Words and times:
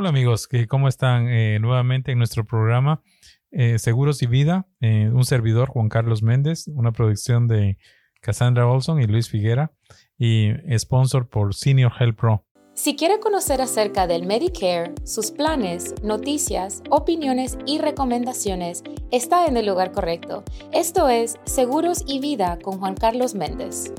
Hola 0.00 0.10
amigos, 0.10 0.48
¿cómo 0.68 0.86
están? 0.86 1.26
Eh, 1.26 1.58
nuevamente 1.60 2.12
en 2.12 2.18
nuestro 2.18 2.44
programa 2.44 3.02
eh, 3.50 3.80
Seguros 3.80 4.22
y 4.22 4.26
Vida, 4.26 4.68
eh, 4.80 5.10
un 5.12 5.24
servidor 5.24 5.70
Juan 5.70 5.88
Carlos 5.88 6.22
Méndez, 6.22 6.68
una 6.68 6.92
producción 6.92 7.48
de 7.48 7.78
Cassandra 8.20 8.68
Olson 8.68 9.02
y 9.02 9.08
Luis 9.08 9.28
Figuera 9.28 9.72
y 10.16 10.52
sponsor 10.78 11.28
por 11.28 11.52
Senior 11.52 11.90
Health 11.98 12.16
Pro. 12.16 12.46
Si 12.74 12.94
quiere 12.94 13.18
conocer 13.18 13.60
acerca 13.60 14.06
del 14.06 14.24
Medicare, 14.24 14.94
sus 15.02 15.32
planes, 15.32 15.96
noticias, 16.04 16.80
opiniones 16.90 17.58
y 17.66 17.80
recomendaciones, 17.80 18.84
está 19.10 19.46
en 19.46 19.56
el 19.56 19.66
lugar 19.66 19.90
correcto. 19.90 20.44
Esto 20.72 21.08
es 21.08 21.40
Seguros 21.42 22.04
y 22.06 22.20
Vida 22.20 22.60
con 22.62 22.78
Juan 22.78 22.94
Carlos 22.94 23.34
Méndez. 23.34 23.92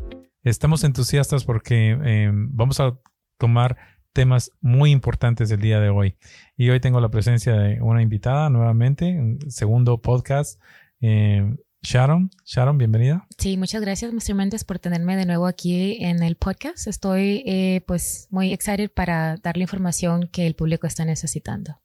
Estamos 0.45 0.85
entusiastas 0.85 1.43
porque 1.43 2.31
vamos 2.53 2.79
a 2.79 2.97
tomar 3.37 3.75
temas 4.13 4.51
muy 4.61 4.91
importantes 4.91 5.51
el 5.51 5.61
día 5.61 5.79
de 5.79 5.89
hoy. 5.89 6.15
Y 6.57 6.69
hoy 6.69 6.79
tengo 6.79 6.99
la 6.99 7.09
presencia 7.09 7.53
de 7.53 7.81
una 7.81 8.01
invitada 8.01 8.49
nuevamente, 8.49 9.05
un 9.19 9.39
segundo 9.49 10.01
podcast. 10.01 10.59
Eh, 11.01 11.55
Sharon, 11.81 12.29
Sharon, 12.43 12.77
bienvenida. 12.77 13.25
Sí, 13.37 13.55
muchas 13.55 13.81
gracias, 13.81 14.11
Mr. 14.11 14.35
Méndez, 14.35 14.65
por 14.65 14.79
tenerme 14.79 15.15
de 15.15 15.25
nuevo 15.25 15.47
aquí 15.47 16.03
en 16.03 16.21
el 16.23 16.35
podcast. 16.35 16.87
Estoy 16.87 17.43
eh, 17.45 17.81
pues 17.87 18.27
muy 18.31 18.51
excited 18.51 18.91
para 18.91 19.37
dar 19.37 19.55
la 19.55 19.63
información 19.63 20.27
que 20.29 20.45
el 20.45 20.55
público 20.55 20.87
está 20.87 21.05
necesitando. 21.05 21.79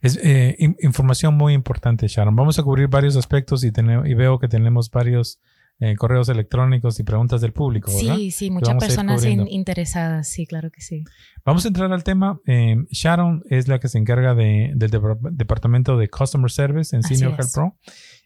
Es 0.00 0.18
eh, 0.22 0.56
información 0.80 1.34
muy 1.34 1.54
importante, 1.54 2.08
Sharon. 2.08 2.34
Vamos 2.34 2.58
a 2.58 2.64
cubrir 2.64 2.88
varios 2.88 3.16
aspectos 3.16 3.62
y, 3.62 3.68
y 3.68 4.14
veo 4.14 4.40
que 4.40 4.48
tenemos 4.48 4.90
varios 4.90 5.40
eh, 5.78 5.94
correos 5.96 6.30
electrónicos 6.30 6.98
y 7.00 7.02
preguntas 7.02 7.42
del 7.42 7.52
público. 7.52 7.92
¿verdad? 7.94 8.16
Sí, 8.16 8.30
sí, 8.30 8.50
muchas 8.50 8.76
personas 8.76 9.22
interesadas, 9.24 10.26
sí, 10.26 10.46
claro 10.46 10.70
que 10.70 10.80
sí. 10.80 11.04
Vamos 11.44 11.66
a 11.66 11.68
entrar 11.68 11.92
al 11.92 12.02
tema. 12.02 12.40
Eh, 12.46 12.76
Sharon 12.90 13.42
es 13.50 13.68
la 13.68 13.78
que 13.78 13.88
se 13.88 13.98
encarga 13.98 14.34
de, 14.34 14.72
del 14.74 14.90
departamento 15.32 15.98
de 15.98 16.08
Customer 16.08 16.50
Service 16.50 16.96
en 16.96 17.02
Senior 17.02 17.32
Health 17.38 17.52
Pro. 17.52 17.76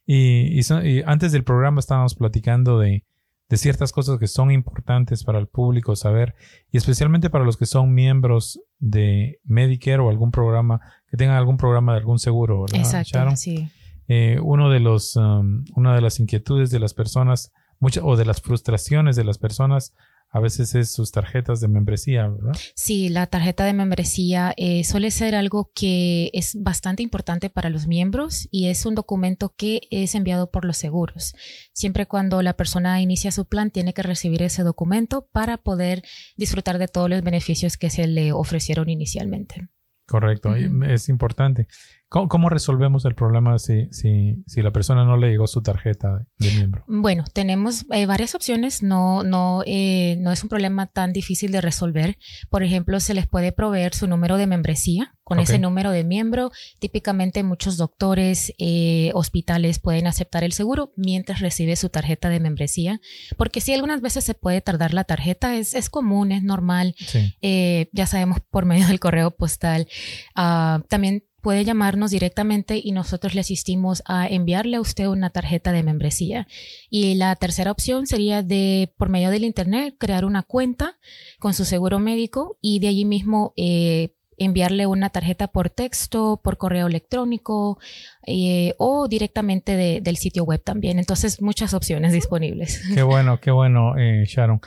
Y, 0.07 0.61
antes 1.07 1.33
del 1.33 1.43
programa 1.43 1.81
estábamos 1.81 2.15
platicando 2.15 2.79
de, 2.79 3.05
de 3.49 3.57
ciertas 3.57 3.91
cosas 3.91 4.21
que 4.21 4.29
son 4.29 4.53
importantes 4.53 5.25
para 5.25 5.41
el 5.41 5.49
público 5.49 5.97
saber, 5.97 6.37
y 6.71 6.77
especialmente 6.77 7.31
para 7.31 7.45
los 7.45 7.57
que 7.57 7.67
son 7.67 7.93
miembros 7.95 8.61
de 8.79 9.41
Medicare 9.43 9.99
o 9.99 10.09
algún 10.09 10.31
programa, 10.31 10.81
que 11.11 11.17
tengan 11.17 11.37
algún 11.37 11.57
programa 11.57 11.93
de 11.95 11.99
algún 11.99 12.21
seguro, 12.21 12.63
¿verdad? 12.63 12.79
Exacto, 12.79 13.11
Sharon? 13.19 13.37
sí. 13.37 13.69
Eh, 14.13 14.41
uno 14.43 14.71
de 14.71 14.81
los, 14.81 15.15
um, 15.15 15.63
una 15.77 15.95
de 15.95 16.01
las 16.01 16.19
inquietudes 16.19 16.71
de 16.71 16.81
las 16.81 16.95
personas, 16.95 17.53
muchas, 17.79 18.03
o 18.05 18.17
de 18.17 18.25
las 18.25 18.43
frustraciones 18.43 19.15
de 19.15 19.23
las 19.23 19.39
personas, 19.39 19.95
a 20.31 20.41
veces 20.41 20.75
es 20.75 20.93
sus 20.93 21.13
tarjetas 21.13 21.61
de 21.61 21.69
membresía, 21.69 22.27
¿verdad? 22.27 22.59
Sí, 22.75 23.09
la 23.09 23.29
tarjeta 23.29 23.65
de 23.65 23.73
membresía 23.73 24.53
eh, 24.57 24.83
suele 24.83 25.13
ser 25.13 25.37
algo 25.37 25.71
que 25.77 26.31
es 26.33 26.57
bastante 26.61 27.05
importante 27.05 27.51
para 27.51 27.71
los 27.71 27.87
miembros 27.87 28.49
y 28.51 28.67
es 28.67 28.85
un 28.85 28.97
documento 28.97 29.55
que 29.57 29.83
es 29.93 30.17
enviado 30.17 30.51
por 30.51 30.65
los 30.65 30.77
seguros. 30.77 31.33
Siempre 31.73 32.07
cuando 32.07 32.43
la 32.43 32.55
persona 32.55 33.01
inicia 33.01 33.31
su 33.31 33.45
plan 33.45 33.71
tiene 33.71 33.95
que 33.95 34.03
recibir 34.03 34.43
ese 34.43 34.65
documento 34.65 35.29
para 35.31 35.57
poder 35.57 36.03
disfrutar 36.37 36.79
de 36.79 36.89
todos 36.89 37.09
los 37.09 37.23
beneficios 37.23 37.77
que 37.77 37.91
se 37.91 38.09
le 38.09 38.33
ofrecieron 38.33 38.89
inicialmente. 38.89 39.69
Correcto, 40.11 40.57
es 40.57 41.09
importante. 41.09 41.69
¿Cómo, 42.11 42.49
resolvemos 42.49 43.05
el 43.05 43.15
problema 43.15 43.57
si, 43.61 43.87
si, 43.93 44.43
si, 44.45 44.63
la 44.63 44.73
persona 44.73 45.05
no 45.05 45.17
le 45.17 45.31
llegó 45.31 45.47
su 45.47 45.63
tarjeta 45.63 46.27
de 46.41 46.51
miembro? 46.51 46.83
Bueno, 46.89 47.23
tenemos 47.33 47.87
eh, 47.93 48.05
varias 48.05 48.35
opciones. 48.35 48.83
No, 48.83 49.23
no, 49.23 49.63
eh, 49.65 50.17
no 50.19 50.33
es 50.33 50.43
un 50.43 50.49
problema 50.49 50.89
tan 50.89 51.13
difícil 51.13 51.53
de 51.53 51.61
resolver. 51.61 52.19
Por 52.49 52.65
ejemplo, 52.65 52.99
se 52.99 53.15
les 53.15 53.29
puede 53.29 53.53
proveer 53.53 53.95
su 53.95 54.09
número 54.09 54.39
de 54.39 54.49
membresía. 54.49 55.15
Con 55.23 55.39
ese 55.39 55.61
número 55.61 55.93
de 55.93 56.03
miembro, 56.03 56.51
típicamente 56.81 57.45
muchos 57.45 57.77
doctores, 57.77 58.53
eh, 58.59 59.13
hospitales 59.15 59.79
pueden 59.79 60.09
aceptar 60.09 60.43
el 60.43 60.51
seguro 60.51 60.93
mientras 60.97 61.39
recibe 61.39 61.77
su 61.77 61.89
tarjeta 61.89 62.29
de 62.29 62.41
membresía. 62.41 63.01
Porque 63.37 63.61
si 63.61 63.73
algunas 63.73 64.01
veces 64.01 64.25
se 64.25 64.35
puede 64.35 64.61
tardar 64.61 64.93
la 64.93 65.05
tarjeta, 65.05 65.55
es, 65.55 65.75
es 65.75 65.89
común, 65.89 66.33
es 66.33 66.43
normal. 66.43 66.97
ya 67.41 68.07
sabemos 68.07 68.39
por 68.51 68.65
medio 68.65 68.89
del 68.89 68.99
correo 68.99 69.31
postal. 69.31 69.87
Uh, 70.35 70.83
también 70.89 71.23
puede 71.41 71.65
llamarnos 71.65 72.11
directamente 72.11 72.81
y 72.83 72.93
nosotros 72.93 73.35
le 73.35 73.41
asistimos 73.41 74.03
a 74.07 74.29
enviarle 74.29 74.77
a 74.77 74.81
usted 74.81 75.07
una 75.07 75.31
tarjeta 75.31 75.73
de 75.73 75.83
membresía. 75.83 76.47
Y 76.89 77.15
la 77.15 77.35
tercera 77.37 77.71
opción 77.71 78.07
sería 78.07 78.43
de, 78.43 78.93
por 78.97 79.09
medio 79.09 79.31
del 79.31 79.45
Internet, 79.45 79.95
crear 79.99 80.25
una 80.25 80.43
cuenta 80.43 80.99
con 81.39 81.55
su 81.55 81.65
seguro 81.65 81.99
médico 81.99 82.59
y 82.61 82.79
de 82.81 82.89
allí 82.89 83.05
mismo 83.05 83.53
eh, 83.57 84.15
enviarle 84.37 84.87
una 84.87 85.11
tarjeta 85.11 85.49
por 85.49 85.71
texto, 85.71 86.41
por 86.43 86.57
correo 86.57 86.87
electrónico 86.87 87.79
eh, 88.27 88.75
o 88.79 89.09
directamente 89.09 90.01
del 90.01 90.17
sitio 90.17 90.45
web 90.45 90.63
también. 90.63 90.99
Entonces, 90.99 91.43
muchas 91.43 91.75
opciones 91.75 92.13
disponibles. 92.13 92.83
Qué 92.95 93.03
bueno, 93.03 93.41
qué 93.41 93.51
bueno, 93.51 93.99
eh, 93.99 94.25
Sharon. 94.27 94.61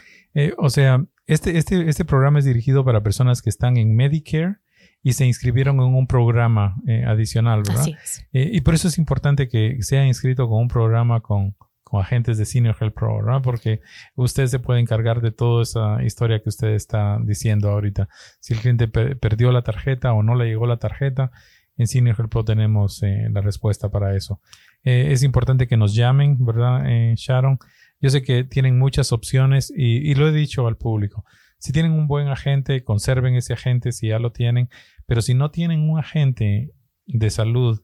o 0.58 0.70
sea, 0.70 1.04
este, 1.26 1.58
este, 1.58 1.90
este 1.90 2.06
programa 2.06 2.40
es 2.40 2.46
dirigido 2.46 2.84
para 2.84 3.02
personas 3.02 3.42
que 3.42 3.50
están 3.50 3.78
en 3.78 3.96
Medicare 3.96 4.58
y 5.04 5.14
se 5.14 5.26
inscribieron 5.26 5.76
en 5.76 5.94
un 5.94 6.08
programa 6.08 6.78
eh, 6.88 7.04
adicional, 7.06 7.64
¿verdad? 7.68 7.88
Eh, 8.32 8.50
y 8.54 8.62
por 8.62 8.74
eso 8.74 8.88
es 8.88 8.98
importante 8.98 9.50
que 9.50 9.78
sea 9.82 10.08
inscrito 10.08 10.48
con 10.48 10.62
un 10.62 10.70
programa 10.70 11.20
con, 11.20 11.56
con 11.84 12.02
agentes 12.02 12.38
de 12.38 12.46
Senior 12.46 12.78
Health 12.80 12.94
Pro, 12.94 13.18
¿verdad? 13.18 13.42
Porque 13.44 13.82
usted 14.16 14.48
se 14.48 14.60
puede 14.60 14.80
encargar 14.80 15.20
de 15.22 15.32
toda 15.32 15.64
esa 15.64 16.02
historia 16.04 16.42
que 16.42 16.48
usted 16.48 16.70
está 16.70 17.20
diciendo 17.22 17.70
ahorita. 17.70 18.08
Si 18.40 18.54
el 18.54 18.62
cliente 18.62 18.88
perdió 18.88 19.52
la 19.52 19.62
tarjeta 19.62 20.14
o 20.14 20.24
no 20.24 20.36
le 20.36 20.46
llegó 20.46 20.66
la 20.68 20.78
tarjeta, 20.78 21.32
en 21.76 21.88
Senior 21.88 22.16
Health 22.18 22.32
Pro 22.32 22.46
tenemos 22.46 23.04
eh, 23.04 23.28
la 23.30 23.42
respuesta 23.42 23.90
para 23.90 24.16
eso. 24.16 24.40
es 24.84 25.22
importante 25.24 25.68
que 25.68 25.76
nos 25.76 25.96
llamen, 25.96 26.38
¿verdad, 26.46 26.84
Sharon? 27.16 27.60
Yo 28.00 28.10
sé 28.10 28.22
que 28.22 28.46
tienen 28.46 28.80
muchas 28.80 29.12
opciones 29.12 29.74
y, 29.76 30.10
y 30.10 30.16
lo 30.16 30.30
he 30.30 30.32
dicho 30.32 30.66
al 30.68 30.78
público. 30.78 31.26
Si 31.64 31.72
tienen 31.72 31.94
un 31.94 32.08
buen 32.08 32.28
agente, 32.28 32.84
conserven 32.84 33.36
ese 33.36 33.54
agente 33.54 33.94
si 33.94 34.10
ya 34.10 34.20
lo 34.20 34.34
tienen. 34.34 34.68
Pero 35.06 35.22
si 35.22 35.34
no 35.34 35.50
tienen 35.50 35.90
un 35.90 35.98
agente 35.98 36.74
de 37.06 37.30
salud 37.30 37.82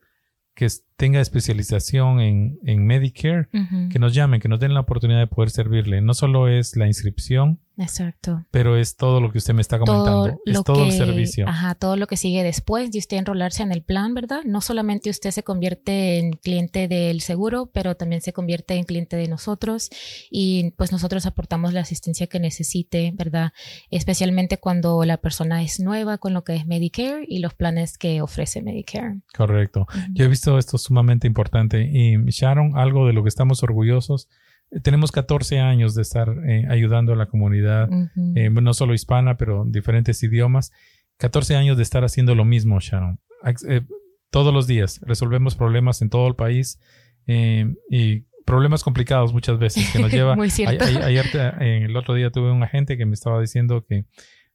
que 0.53 0.67
tenga 0.97 1.21
especialización 1.21 2.19
en, 2.19 2.59
en 2.65 2.85
Medicare, 2.85 3.47
que 3.89 3.97
nos 3.97 4.13
llamen, 4.13 4.41
que 4.41 4.49
nos 4.49 4.59
den 4.59 4.73
la 4.73 4.81
oportunidad 4.81 5.19
de 5.19 5.27
poder 5.27 5.49
servirle. 5.49 6.01
No 6.01 6.13
solo 6.13 6.49
es 6.49 6.75
la 6.75 6.87
inscripción, 6.87 7.61
Exacto. 7.79 8.45
Pero 8.51 8.75
es 8.75 8.97
todo 8.97 9.21
lo 9.21 9.31
que 9.31 9.37
usted 9.37 9.53
me 9.53 9.61
está 9.61 9.79
comentando. 9.79 10.37
es 10.45 10.63
todo 10.63 10.83
el 10.83 10.91
servicio. 10.91 11.47
Ajá, 11.47 11.75
todo 11.75 11.95
lo 11.95 12.07
que 12.07 12.17
sigue 12.17 12.43
después 12.43 12.91
de 12.91 12.99
usted 12.99 13.17
enrolarse 13.17 13.63
en 13.63 13.71
el 13.71 13.83
plan, 13.83 14.13
¿verdad? 14.13 14.41
No 14.45 14.59
solamente 14.59 15.09
usted 15.09 15.31
se 15.31 15.43
convierte 15.43 16.19
en 16.19 16.33
cliente 16.33 16.87
del 16.89 17.21
seguro, 17.21 17.69
pero 17.73 17.95
también 17.95 18.21
se 18.21 18.33
convierte 18.33 18.75
en 18.75 18.83
cliente 18.83 19.15
de 19.15 19.29
nosotros 19.29 19.89
y 20.29 20.71
pues 20.71 20.91
nosotros 20.91 21.25
aportamos 21.25 21.73
la 21.73 21.79
asistencia 21.81 22.27
que 22.27 22.39
necesite, 22.39 23.13
¿verdad? 23.15 23.53
Especialmente 23.89 24.57
cuando 24.57 25.05
la 25.05 25.17
persona 25.17 25.63
es 25.63 25.79
nueva 25.79 26.17
con 26.17 26.33
lo 26.33 26.43
que 26.43 26.55
es 26.55 26.65
Medicare 26.67 27.25
y 27.27 27.39
los 27.39 27.53
planes 27.53 27.97
que 27.97 28.21
ofrece 28.21 28.61
Medicare. 28.61 29.21
Correcto. 29.35 29.87
Yo 30.11 30.25
he 30.25 30.27
visto 30.27 30.57
esto 30.57 30.77
sumamente 30.77 31.27
importante 31.27 31.89
y 31.89 32.17
Sharon, 32.29 32.77
algo 32.77 33.07
de 33.07 33.13
lo 33.13 33.23
que 33.23 33.29
estamos 33.29 33.63
orgullosos 33.63 34.27
tenemos 34.83 35.11
14 35.11 35.59
años 35.59 35.95
de 35.95 36.01
estar 36.01 36.29
eh, 36.47 36.65
ayudando 36.69 37.13
a 37.13 37.15
la 37.15 37.25
comunidad, 37.25 37.89
eh, 38.35 38.49
no 38.49 38.73
solo 38.73 38.93
hispana, 38.93 39.37
pero 39.37 39.65
diferentes 39.67 40.21
idiomas. 40.23 40.71
14 41.17 41.55
años 41.55 41.77
de 41.77 41.83
estar 41.83 42.03
haciendo 42.03 42.35
lo 42.35 42.45
mismo, 42.45 42.79
Sharon. 42.79 43.19
Eh, 43.67 43.81
todos 44.29 44.53
los 44.53 44.67
días 44.67 45.01
resolvemos 45.01 45.55
problemas 45.55 46.01
en 46.01 46.09
todo 46.09 46.27
el 46.27 46.35
país 46.35 46.79
y 47.27 48.21
problemas 48.45 48.83
complicados 48.83 49.33
muchas 49.33 49.59
veces 49.59 49.91
que 49.91 49.99
nos 49.99 50.11
lleva. 50.13 50.35
Muy 50.35 50.49
cierto. 50.49 50.85
ayer, 50.85 51.25
el 51.59 51.95
otro 51.95 52.13
día 52.13 52.31
tuve 52.31 52.51
un 52.51 52.63
agente 52.63 52.97
que 52.97 53.05
me 53.05 53.13
estaba 53.13 53.41
diciendo 53.41 53.85
que 53.87 54.05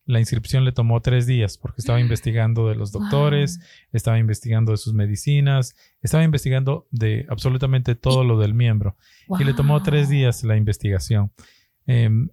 la 0.07 0.21
inscripción 0.21 0.65
le 0.65 0.73
tomó 0.73 1.01
tres 1.01 1.27
días 1.27 1.57
porque 1.57 1.81
estaba 1.81 2.01
investigando 2.01 2.69
de 2.69 2.75
los 2.75 2.93
doctores, 2.93 3.61
estaba 3.93 4.19
investigando 4.19 4.73
de 4.73 4.79
sus 4.79 4.93
medicinas, 4.93 5.75
estaba 6.03 6.25
investigando 6.25 6.87
de 6.91 7.27
absolutamente 7.29 7.95
todo 7.95 8.25
lo 8.25 8.39
del 8.39 8.55
miembro. 8.55 8.97
Y 9.39 9.45
le 9.45 9.55
tomó 9.55 9.83
tres 9.83 10.09
días 10.09 10.45
la 10.45 10.57
investigación. 10.57 11.33
Em, 11.87 12.29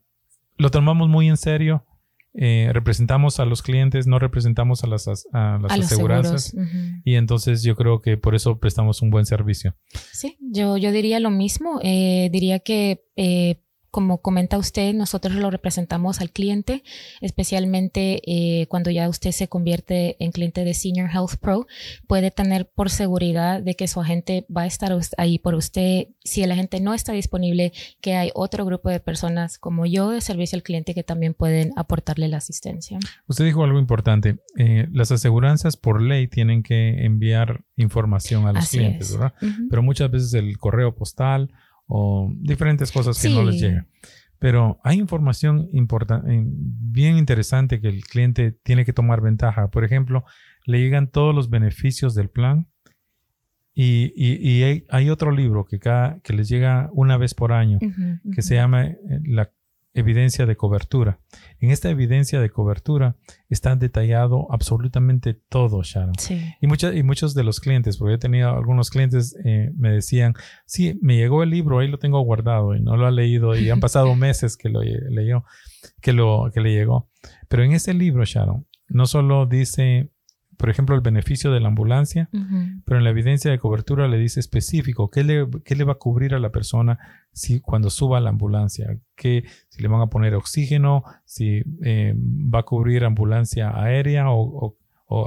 lo 0.58 0.70
tomamos 0.70 1.08
muy 1.08 1.30
en 1.30 1.38
serio. 1.38 1.86
Eh, 2.34 2.70
representamos 2.72 3.42
a 3.42 3.46
los 3.46 3.62
clientes, 3.62 4.08
no 4.08 4.18
representamos 4.18 4.84
a 4.84 4.88
las, 4.88 5.08
a 5.34 5.60
las 5.62 5.72
aseguranzas. 5.72 6.56
Y 7.04 7.16
entonces 7.16 7.64
yo 7.64 7.76
creo 7.76 8.02
que 8.02 8.18
por 8.18 8.36
eso 8.36 8.60
prestamos 8.60 9.02
un 9.02 9.10
buen 9.10 9.26
servicio. 9.26 9.76
Sí, 10.12 10.38
yo, 10.40 10.78
yo 10.78 10.92
diría 10.92 11.20
lo 11.20 11.30
mismo. 11.30 11.80
Eh, 11.84 12.30
diría 12.32 12.60
que 12.60 13.04
eh, 13.16 13.62
como 13.92 14.22
comenta 14.22 14.58
usted, 14.58 14.94
nosotros 14.94 15.36
lo 15.36 15.52
representamos 15.52 16.22
al 16.22 16.32
cliente, 16.32 16.84
especialmente 17.20 18.22
eh, 18.26 18.66
cuando 18.68 18.90
ya 18.90 19.10
usted 19.10 19.32
se 19.32 19.50
convierte 19.50 20.16
en 20.24 20.32
cliente 20.32 20.64
de 20.64 20.74
Senior 20.74 21.10
Health 21.14 21.36
Pro, 21.40 21.68
puede 22.08 22.32
tener 22.32 22.70
por 22.70 22.90
seguridad 22.90 23.62
de 23.62 23.76
que 23.76 23.90
su 23.90 24.00
agente 24.00 24.46
va 24.56 24.62
a 24.62 24.66
estar 24.66 24.98
ahí 25.18 25.40
por 25.40 25.56
usted. 25.56 26.08
Si 26.24 26.42
el 26.42 26.52
agente 26.52 26.80
no 26.80 26.94
está 26.94 27.12
disponible, 27.12 27.74
que 28.00 28.16
hay 28.16 28.32
otro 28.34 28.66
grupo 28.66 28.90
de 28.90 29.02
personas 29.02 29.58
como 29.58 29.86
yo 29.86 30.10
de 30.10 30.22
servicio 30.22 30.56
al 30.56 30.64
cliente 30.64 30.94
que 30.94 31.04
también 31.04 31.34
pueden 31.34 31.74
aportarle 31.76 32.30
la 32.30 32.38
asistencia. 32.38 32.98
Usted 33.28 33.46
dijo 33.46 33.64
algo 33.64 33.78
importante. 33.78 34.38
Eh, 34.58 34.88
las 34.92 35.12
aseguranzas 35.12 35.76
por 35.76 36.02
ley 36.02 36.28
tienen 36.28 36.64
que 36.64 37.06
enviar 37.06 37.66
información 37.76 38.48
a 38.48 38.54
los 38.54 38.70
clientes, 38.70 39.12
¿verdad? 39.12 39.34
Pero 39.70 39.84
muchas 39.84 40.10
veces 40.10 40.34
el 40.34 40.58
correo 40.58 40.96
postal 40.96 41.52
o 41.94 42.32
diferentes 42.38 42.90
cosas 42.90 43.22
que 43.22 43.30
no 43.30 43.44
les 43.44 43.60
llegan. 43.60 43.86
Pero 44.40 44.80
hay 44.82 44.98
información 44.98 45.68
importante, 45.74 46.26
bien 46.46 47.18
interesante 47.18 47.82
que 47.82 47.90
el 47.90 48.06
cliente 48.06 48.54
tiene 48.64 48.86
que 48.86 48.94
tomar 48.94 49.20
ventaja. 49.20 49.70
Por 49.70 49.84
ejemplo, 49.84 50.24
le 50.66 50.80
llegan 50.80 51.12
todos 51.12 51.36
los 51.36 51.50
beneficios 51.50 52.16
del 52.16 52.30
plan 52.30 52.68
y, 53.74 54.14
y, 54.16 54.86
hay, 54.90 55.10
otro 55.10 55.32
libro 55.32 55.66
que, 55.66 55.80
cada, 55.80 56.20
que 56.22 56.32
les 56.32 56.48
llega 56.48 56.90
una 56.94 57.18
vez 57.18 57.34
por 57.34 57.52
año 57.52 57.78
que 58.34 58.42
se 58.42 58.56
llama 58.56 58.86
eh, 58.86 58.98
la, 59.26 59.52
evidencia 59.94 60.46
de 60.46 60.56
cobertura. 60.56 61.20
En 61.60 61.72
esta 61.72 61.90
evidencia 61.90 62.40
de 62.40 62.50
cobertura 62.50 63.16
está 63.50 63.76
detallado 63.76 64.48
absolutamente 64.52 65.34
todo, 65.34 65.84
Sharon. 65.84 66.14
Y, 66.62 66.68
muchas, 66.68 66.96
y 66.96 67.04
muchos 67.04 67.34
de 67.34 67.44
los 67.44 67.60
clientes, 67.60 67.98
porque 67.98 68.16
he 68.16 68.18
tenido 68.18 68.50
algunos 68.50 68.90
clientes, 68.90 69.36
eh, 69.44 69.72
me 69.76 69.92
decían, 69.92 70.34
sí, 70.66 70.98
me 71.02 71.16
llegó 71.18 71.44
el 71.44 71.50
libro, 71.50 71.80
ahí 71.80 71.88
lo 71.88 72.00
tengo 72.00 72.22
guardado 72.22 72.76
y 72.76 72.82
no 72.82 72.96
lo 72.98 73.06
ha 73.06 73.12
leído 73.12 73.56
y 73.56 73.70
han 73.70 73.80
pasado 73.80 74.16
meses 74.16 74.58
que 74.58 74.70
lo 74.70 74.82
leyó, 74.82 75.44
que, 76.02 76.14
lo, 76.14 76.50
que 76.54 76.62
le 76.62 76.72
llegó. 76.72 77.10
Pero 77.48 77.64
en 77.64 77.74
ese 77.74 77.94
libro, 77.94 78.24
Sharon, 78.24 78.68
no 78.88 79.06
solo 79.06 79.46
dice 79.46 80.11
por 80.62 80.70
ejemplo, 80.70 80.94
el 80.94 81.02
beneficio 81.02 81.52
de 81.52 81.60
la 81.60 81.70
ambulancia, 81.70 82.30
pero 82.86 83.00
en 83.00 83.04
la 83.04 83.10
evidencia 83.10 83.50
de 83.50 83.58
cobertura 83.58 84.08
le 84.08 84.20
dice 84.20 84.40
específico 84.40 85.10
qué 85.10 85.24
le, 85.24 85.48
le 85.48 85.84
va 85.84 85.94
a 85.94 85.96
cubrir 85.96 86.36
a 86.36 86.40
la 86.40 86.52
persona 86.52 87.00
si 87.32 87.62
cuando 87.62 87.90
suba 87.90 88.20
a 88.20 88.22
la 88.22 88.30
ambulancia, 88.30 88.96
que 89.16 89.44
si 89.70 89.82
le 89.82 89.88
van 89.88 90.02
a 90.02 90.12
poner 90.12 90.36
oxígeno, 90.36 91.04
si 91.26 91.64
eh, 91.84 92.14
va 92.16 92.60
a 92.60 92.64
cubrir 92.64 93.06
ambulancia 93.06 93.72
aérea 93.76 94.26
o, 94.30 94.78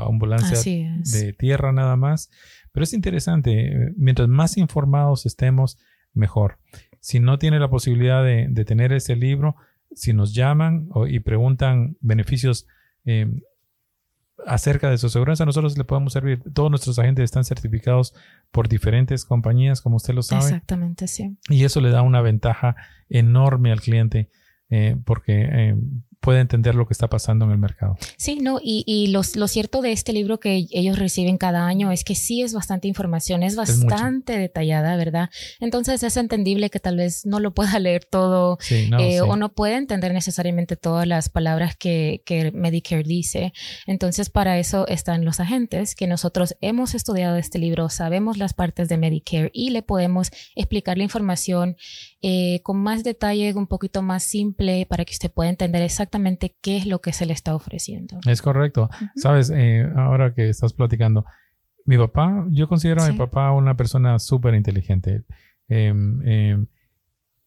ambulancia 0.06 0.56
de 0.62 1.32
tierra 1.32 1.72
nada 1.72 1.96
más. 1.96 2.30
Pero 2.70 2.84
es 2.84 2.92
interesante, 2.92 3.92
mientras 3.96 4.28
más 4.28 4.56
informados 4.56 5.26
estemos, 5.26 5.78
mejor. 6.12 6.58
Si 7.00 7.18
no 7.18 7.40
tiene 7.40 7.58
la 7.58 7.68
posibilidad 7.68 8.22
de, 8.22 8.64
tener 8.64 8.92
ese 8.92 9.16
libro, 9.16 9.56
si 9.96 10.12
nos 10.12 10.32
llaman 10.32 10.90
y 11.08 11.18
preguntan 11.18 11.96
beneficios 12.00 12.68
eh, 13.04 13.26
acerca 14.46 14.90
de 14.90 14.98
su 14.98 15.08
seguridad, 15.08 15.44
nosotros 15.46 15.76
le 15.78 15.84
podemos 15.84 16.12
servir. 16.12 16.42
Todos 16.52 16.70
nuestros 16.70 16.98
agentes 16.98 17.24
están 17.24 17.44
certificados 17.44 18.14
por 18.50 18.68
diferentes 18.68 19.24
compañías, 19.24 19.80
como 19.80 19.96
usted 19.96 20.14
lo 20.14 20.22
sabe. 20.22 20.42
Exactamente, 20.42 21.08
sí. 21.08 21.36
Y 21.48 21.64
eso 21.64 21.80
le 21.80 21.90
da 21.90 22.02
una 22.02 22.20
ventaja 22.20 22.76
enorme 23.08 23.72
al 23.72 23.80
cliente 23.80 24.30
eh, 24.70 24.96
porque 25.04 25.48
eh, 25.50 25.76
puede 26.24 26.40
entender 26.40 26.74
lo 26.74 26.86
que 26.86 26.94
está 26.94 27.08
pasando 27.08 27.44
en 27.44 27.50
el 27.50 27.58
mercado. 27.58 27.98
Sí, 28.16 28.38
no, 28.40 28.58
y, 28.62 28.82
y 28.86 29.08
lo 29.08 29.22
cierto 29.46 29.82
de 29.82 29.92
este 29.92 30.14
libro 30.14 30.40
que 30.40 30.66
ellos 30.70 30.98
reciben 30.98 31.36
cada 31.36 31.66
año 31.66 31.92
es 31.92 32.02
que 32.02 32.14
sí 32.14 32.40
es 32.40 32.54
bastante 32.54 32.88
información, 32.88 33.42
es 33.42 33.56
bastante 33.56 34.38
detallada, 34.38 34.96
¿verdad? 34.96 35.28
Entonces 35.60 36.02
es 36.02 36.16
entendible 36.16 36.70
que 36.70 36.80
tal 36.80 36.96
vez 36.96 37.26
no 37.26 37.40
lo 37.40 37.52
pueda 37.52 37.78
leer 37.78 38.06
todo 38.06 38.56
eh, 38.70 39.20
o 39.20 39.36
no 39.36 39.52
pueda 39.52 39.76
entender 39.76 40.14
necesariamente 40.14 40.76
todas 40.76 41.06
las 41.06 41.28
palabras 41.28 41.76
que, 41.76 42.22
que 42.24 42.52
Medicare 42.52 43.02
dice. 43.02 43.52
Entonces 43.86 44.30
para 44.30 44.58
eso 44.58 44.88
están 44.88 45.26
los 45.26 45.40
agentes, 45.40 45.94
que 45.94 46.06
nosotros 46.06 46.56
hemos 46.62 46.94
estudiado 46.94 47.36
este 47.36 47.58
libro, 47.58 47.90
sabemos 47.90 48.38
las 48.38 48.54
partes 48.54 48.88
de 48.88 48.96
Medicare 48.96 49.50
y 49.52 49.70
le 49.70 49.82
podemos 49.82 50.30
explicar 50.54 50.96
la 50.96 51.04
información 51.04 51.76
eh, 52.26 52.62
con 52.62 52.78
más 52.78 53.04
detalle, 53.04 53.52
un 53.52 53.66
poquito 53.66 54.00
más 54.00 54.22
simple, 54.22 54.86
para 54.86 55.04
que 55.04 55.12
usted 55.12 55.30
pueda 55.30 55.50
entender 55.50 55.82
exactamente 55.82 56.56
qué 56.62 56.78
es 56.78 56.86
lo 56.86 57.02
que 57.02 57.12
se 57.12 57.26
le 57.26 57.34
está 57.34 57.54
ofreciendo. 57.54 58.18
Es 58.26 58.40
correcto. 58.40 58.88
Sabes, 59.14 59.52
eh, 59.54 59.86
ahora 59.94 60.32
que 60.32 60.48
estás 60.48 60.72
platicando, 60.72 61.26
mi 61.84 61.98
papá, 61.98 62.46
yo 62.48 62.66
considero 62.66 63.02
a 63.02 63.10
mi 63.10 63.18
papá 63.18 63.52
una 63.52 63.76
persona 63.76 64.18
súper 64.18 64.54
inteligente. 64.54 65.24
Em, 65.68 66.26
em, 66.26 66.66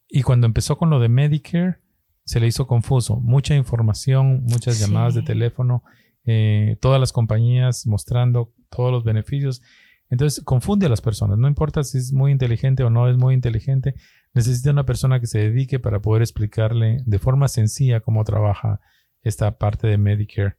y 0.09 0.21
cuando 0.21 0.45
empezó 0.45 0.77
con 0.77 0.91
lo 0.91 0.99
de 0.99 1.09
Medicare, 1.09 1.77
se 2.23 2.39
le 2.39 2.45
hizo 2.45 2.67
confuso. 2.67 3.19
Mucha 3.19 3.55
información, 3.55 4.43
muchas 4.43 4.79
llamadas 4.79 5.15
de 5.15 5.23
teléfono, 5.23 5.81
eh, 6.23 6.77
todas 6.81 6.99
las 6.99 7.13
compañías 7.13 7.87
mostrando 7.87 8.53
todos 8.69 8.91
los 8.91 9.03
beneficios. 9.03 9.63
Entonces 10.09 10.43
confunde 10.43 10.85
a 10.85 10.89
las 10.89 11.01
personas. 11.01 11.37
No 11.37 11.47
importa 11.47 11.83
si 11.83 11.97
es 11.97 12.13
muy 12.13 12.31
inteligente 12.31 12.83
o 12.83 12.89
no 12.89 13.09
es 13.09 13.17
muy 13.17 13.33
inteligente, 13.33 13.95
necesita 14.33 14.71
una 14.71 14.85
persona 14.85 15.19
que 15.19 15.27
se 15.27 15.39
dedique 15.39 15.79
para 15.79 16.01
poder 16.01 16.21
explicarle 16.21 17.01
de 17.05 17.19
forma 17.19 17.47
sencilla 17.47 17.99
cómo 17.99 18.23
trabaja 18.23 18.79
esta 19.21 19.57
parte 19.57 19.87
de 19.87 19.97
Medicare. 19.97 20.55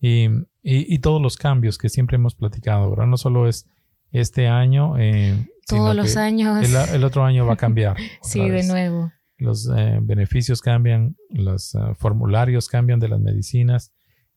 Y, 0.00 0.28
y, 0.62 0.98
todos 0.98 1.22
los 1.22 1.36
cambios 1.36 1.78
que 1.78 1.88
siempre 1.88 2.16
hemos 2.16 2.34
platicado, 2.34 2.90
¿verdad? 2.90 3.06
No 3.06 3.16
solo 3.16 3.48
es 3.48 3.66
este 4.12 4.46
año. 4.46 4.98
Eh, 4.98 5.46
todos 5.66 5.96
los 5.96 6.16
años. 6.16 6.68
El, 6.92 7.04
otro 7.04 7.24
año 7.24 7.46
va 7.46 7.54
a 7.54 7.56
cambiar. 7.56 7.96
sí, 8.22 8.48
de 8.48 8.62
nuevo. 8.64 9.10
Los 9.38 9.70
eh, 9.74 9.98
beneficios 10.02 10.60
cambian, 10.60 11.16
los 11.30 11.74
eh, 11.74 11.78
formularios 11.98 12.68
cambian 12.68 13.00
de 13.00 13.08
las 13.08 13.20
medicinas 13.20 13.92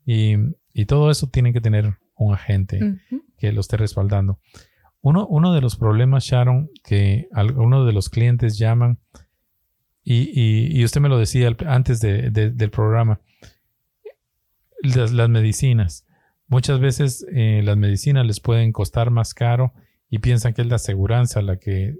y, 0.05 0.35
y, 0.73 0.85
todo 0.85 1.11
eso 1.11 1.27
tiene 1.27 1.53
que 1.53 1.61
tener 1.61 1.97
un 2.19 2.33
agente 2.33 2.99
que 3.37 3.51
lo 3.51 3.61
esté 3.61 3.77
respaldando. 3.77 4.39
Uno, 5.01 5.25
uno 5.27 5.53
de 5.53 5.61
los 5.61 5.77
problemas, 5.77 6.25
Sharon, 6.25 6.69
que 6.83 7.27
algunos 7.31 7.87
de 7.87 7.93
los 7.93 8.09
clientes 8.09 8.57
llaman, 8.57 8.99
y, 10.03 10.79
y, 10.79 10.83
usted 10.83 11.01
me 11.01 11.09
lo 11.09 11.19
decía 11.19 11.55
antes 11.67 11.99
de, 11.99 12.31
del 12.31 12.69
programa, 12.71 13.21
las, 14.81 15.11
las, 15.11 15.29
medicinas. 15.29 16.05
Muchas 16.47 16.79
veces 16.79 17.25
eh, 17.31 17.61
las 17.63 17.77
medicinas 17.77 18.25
les 18.25 18.39
pueden 18.39 18.71
costar 18.71 19.11
más 19.11 19.33
caro 19.35 19.73
y 20.09 20.19
piensan 20.19 20.53
que 20.53 20.63
es 20.63 20.67
la 20.67 20.77
aseguranza 20.77 21.43
la 21.43 21.57
que 21.57 21.95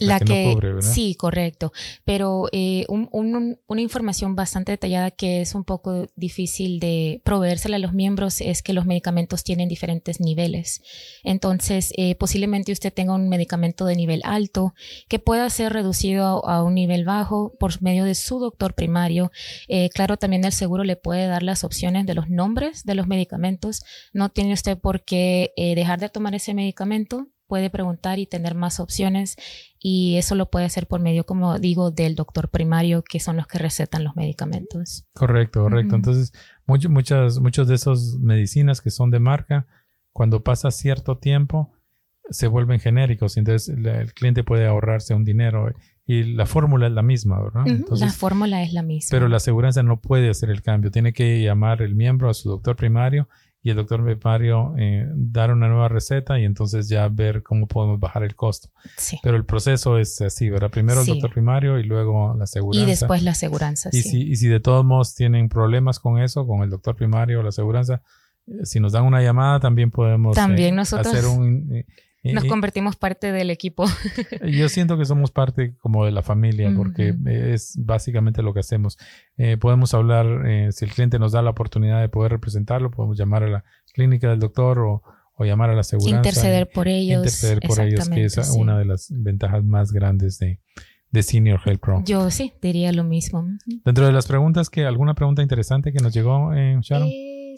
la, 0.00 0.20
que, 0.20 0.56
sí, 0.80 1.14
correcto. 1.14 1.72
Pero 2.04 2.48
eh, 2.52 2.86
una 2.88 3.80
información 3.80 4.36
bastante 4.36 4.72
detallada 4.72 5.10
que 5.10 5.40
es 5.40 5.54
un 5.54 5.64
poco 5.64 6.06
difícil 6.16 6.80
de 6.80 7.20
proveérsela 7.24 7.76
a 7.76 7.78
los 7.78 7.92
miembros 7.92 8.40
es 8.40 8.62
que 8.62 8.72
los 8.72 8.86
medicamentos 8.86 9.44
tienen 9.44 9.68
diferentes 9.68 10.20
niveles. 10.20 10.82
Entonces, 11.22 11.92
eh, 11.96 12.14
posiblemente 12.14 12.72
usted 12.72 12.92
tenga 12.92 13.14
un 13.14 13.28
medicamento 13.28 13.84
de 13.86 13.96
nivel 13.96 14.20
alto 14.24 14.74
que 15.08 15.18
pueda 15.18 15.48
ser 15.50 15.72
reducido 15.72 16.46
a, 16.46 16.62
un 16.62 16.74
nivel 16.74 17.04
bajo 17.04 17.54
por 17.58 17.80
medio 17.82 18.04
de 18.04 18.14
su 18.14 18.38
doctor 18.38 18.74
primario. 18.74 19.30
Eh, 19.68 19.88
claro, 19.90 20.16
también 20.16 20.44
el 20.44 20.52
seguro 20.52 20.84
le 20.84 20.96
puede 20.96 21.26
dar 21.26 21.42
las 21.42 21.64
opciones 21.64 22.06
de 22.06 22.14
los 22.14 22.28
nombres 22.28 22.84
de 22.84 22.94
los 22.94 23.06
medicamentos. 23.06 23.82
No 24.12 24.28
tiene 24.28 24.52
usted 24.52 24.78
por 24.78 25.04
qué 25.04 25.52
dejar 25.56 26.00
de 26.00 26.08
tomar 26.08 26.34
ese 26.34 26.54
medicamento 26.54 27.28
puede 27.48 27.70
preguntar 27.70 28.18
y 28.18 28.26
tener 28.26 28.54
más 28.54 28.78
opciones 28.78 29.36
y 29.80 30.16
eso 30.16 30.34
lo 30.34 30.50
puede 30.50 30.66
hacer 30.66 30.86
por 30.86 31.00
medio, 31.00 31.24
como 31.24 31.58
digo, 31.58 31.90
del 31.90 32.14
doctor 32.14 32.50
primario, 32.50 33.02
que 33.02 33.18
son 33.18 33.36
los 33.36 33.46
que 33.46 33.58
recetan 33.58 34.04
los 34.04 34.14
medicamentos. 34.14 35.06
Correcto, 35.14 35.62
correcto. 35.62 35.96
Entonces, 35.96 36.32
muchas, 36.66 37.40
muchas 37.40 37.66
de 37.66 37.74
esas 37.74 38.16
medicinas 38.20 38.80
que 38.80 38.90
son 38.90 39.10
de 39.10 39.18
marca, 39.18 39.66
cuando 40.12 40.44
pasa 40.44 40.70
cierto 40.70 41.18
tiempo, 41.18 41.72
se 42.30 42.46
vuelven 42.46 42.78
genéricos, 42.78 43.36
entonces 43.36 43.68
el 43.74 44.12
cliente 44.12 44.44
puede 44.44 44.66
ahorrarse 44.66 45.14
un 45.14 45.24
dinero 45.24 45.72
y 46.06 46.24
la 46.24 46.46
fórmula 46.46 46.86
es 46.86 46.92
la 46.92 47.02
misma, 47.02 47.40
¿verdad? 47.40 47.64
la 47.90 48.10
fórmula 48.10 48.62
es 48.62 48.72
la 48.72 48.82
misma. 48.82 49.08
Pero 49.10 49.28
la 49.28 49.38
aseguranza 49.38 49.82
no 49.82 50.00
puede 50.00 50.28
hacer 50.28 50.50
el 50.50 50.62
cambio, 50.62 50.90
tiene 50.90 51.12
que 51.12 51.42
llamar 51.42 51.80
el 51.82 51.94
miembro 51.94 52.28
a 52.28 52.34
su 52.34 52.50
doctor 52.50 52.76
primario 52.76 53.28
y 53.68 53.70
el 53.70 53.76
doctor 53.76 54.02
primario 54.02 54.74
eh, 54.78 55.06
dar 55.14 55.52
una 55.52 55.68
nueva 55.68 55.88
receta 55.88 56.38
y 56.38 56.46
entonces 56.46 56.88
ya 56.88 57.06
ver 57.08 57.42
cómo 57.42 57.66
podemos 57.66 58.00
bajar 58.00 58.22
el 58.22 58.34
costo. 58.34 58.70
Sí. 58.96 59.18
Pero 59.22 59.36
el 59.36 59.44
proceso 59.44 59.98
es 59.98 60.22
así, 60.22 60.48
¿verdad? 60.48 60.70
Primero 60.70 61.02
el 61.02 61.06
doctor 61.06 61.30
primario 61.30 61.78
y 61.78 61.84
luego 61.84 62.34
la 62.34 62.44
aseguranza. 62.44 62.82
Y 62.82 62.88
después 62.88 63.22
la 63.22 63.32
aseguranza, 63.32 63.90
y 63.92 64.00
Si, 64.00 64.22
y 64.22 64.36
si 64.36 64.48
de 64.48 64.58
todos 64.60 64.86
modos 64.86 65.14
tienen 65.14 65.50
problemas 65.50 65.98
con 65.98 66.18
eso, 66.18 66.46
con 66.46 66.62
el 66.62 66.70
doctor 66.70 66.96
primario 66.96 67.40
o 67.40 67.42
la 67.42 67.50
aseguranza, 67.50 68.00
eh, 68.46 68.64
si 68.64 68.80
nos 68.80 68.92
dan 68.92 69.04
una 69.04 69.20
llamada 69.20 69.60
también 69.60 69.90
podemos 69.90 70.34
también 70.34 70.72
eh, 70.72 70.76
nosotros... 70.78 71.08
hacer 71.08 71.26
un 71.26 71.84
nos 72.24 72.44
convertimos 72.44 72.96
parte 72.96 73.32
del 73.32 73.50
equipo. 73.50 73.84
Yo 74.46 74.68
siento 74.68 74.98
que 74.98 75.04
somos 75.04 75.30
parte 75.30 75.74
como 75.78 76.04
de 76.04 76.12
la 76.12 76.22
familia 76.22 76.72
porque 76.76 77.14
es 77.26 77.74
básicamente 77.78 78.42
lo 78.42 78.52
que 78.52 78.60
hacemos. 78.60 78.98
Eh, 79.36 79.56
podemos 79.56 79.94
hablar, 79.94 80.46
eh, 80.46 80.72
si 80.72 80.84
el 80.84 80.92
cliente 80.92 81.18
nos 81.18 81.32
da 81.32 81.42
la 81.42 81.50
oportunidad 81.50 82.00
de 82.00 82.08
poder 82.08 82.32
representarlo, 82.32 82.90
podemos 82.90 83.16
llamar 83.16 83.44
a 83.44 83.48
la 83.48 83.64
clínica 83.92 84.30
del 84.30 84.40
doctor 84.40 84.78
o, 84.78 85.02
llamar 85.40 85.70
a 85.70 85.74
la 85.74 85.84
seguridad. 85.84 86.16
Interceder 86.16 86.68
por 86.68 86.88
ellos. 86.88 87.18
Interceder 87.18 87.60
por 87.60 87.80
ellos, 87.80 88.08
que 88.08 88.24
es 88.24 88.36
una 88.56 88.76
de 88.76 88.84
las 88.84 89.06
ventajas 89.08 89.62
más 89.62 89.92
grandes 89.92 90.38
de, 90.40 90.58
de 91.10 91.22
Senior 91.22 91.60
Health 91.64 91.80
Pro. 91.80 92.02
Yo 92.04 92.30
sí, 92.30 92.52
diría 92.60 92.92
lo 92.92 93.04
mismo. 93.04 93.46
Dentro 93.84 94.06
de 94.06 94.12
las 94.12 94.26
preguntas, 94.26 94.68
que 94.68 94.84
¿alguna 94.84 95.14
pregunta 95.14 95.42
interesante 95.42 95.92
que 95.92 96.00
nos 96.00 96.12
llegó, 96.12 96.52
eh, 96.54 96.76
Sharon? 96.80 97.08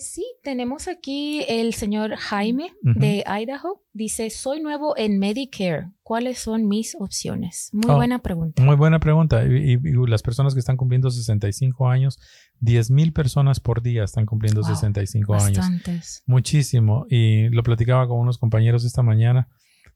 Sí, 0.00 0.24
tenemos 0.42 0.88
aquí 0.88 1.44
el 1.46 1.74
señor 1.74 2.16
Jaime 2.16 2.72
de 2.80 3.22
Idaho. 3.26 3.82
Dice, 3.92 4.30
soy 4.30 4.62
nuevo 4.62 4.96
en 4.96 5.18
Medicare. 5.18 5.90
¿Cuáles 6.02 6.38
son 6.38 6.68
mis 6.68 6.96
opciones? 6.98 7.68
Muy 7.74 7.90
oh, 7.90 7.96
buena 7.96 8.20
pregunta. 8.20 8.62
Muy 8.62 8.76
buena 8.76 8.98
pregunta. 8.98 9.44
Y, 9.44 9.78
las 10.08 10.22
personas 10.22 10.54
que 10.54 10.60
están 10.60 10.78
cumpliendo 10.78 11.10
65 11.10 11.88
años, 11.90 12.18
10 12.60 12.90
mil 12.90 13.12
personas 13.12 13.60
por 13.60 13.82
día 13.82 14.02
están 14.02 14.24
cumpliendo 14.24 14.62
65 14.62 15.32
bastantes. 15.34 15.88
años. 15.88 16.22
Muchísimo. 16.24 17.04
Y 17.10 17.50
lo 17.50 17.62
platicaba 17.62 18.08
con 18.08 18.20
unos 18.20 18.38
compañeros 18.38 18.86
esta 18.86 19.02
mañana 19.02 19.48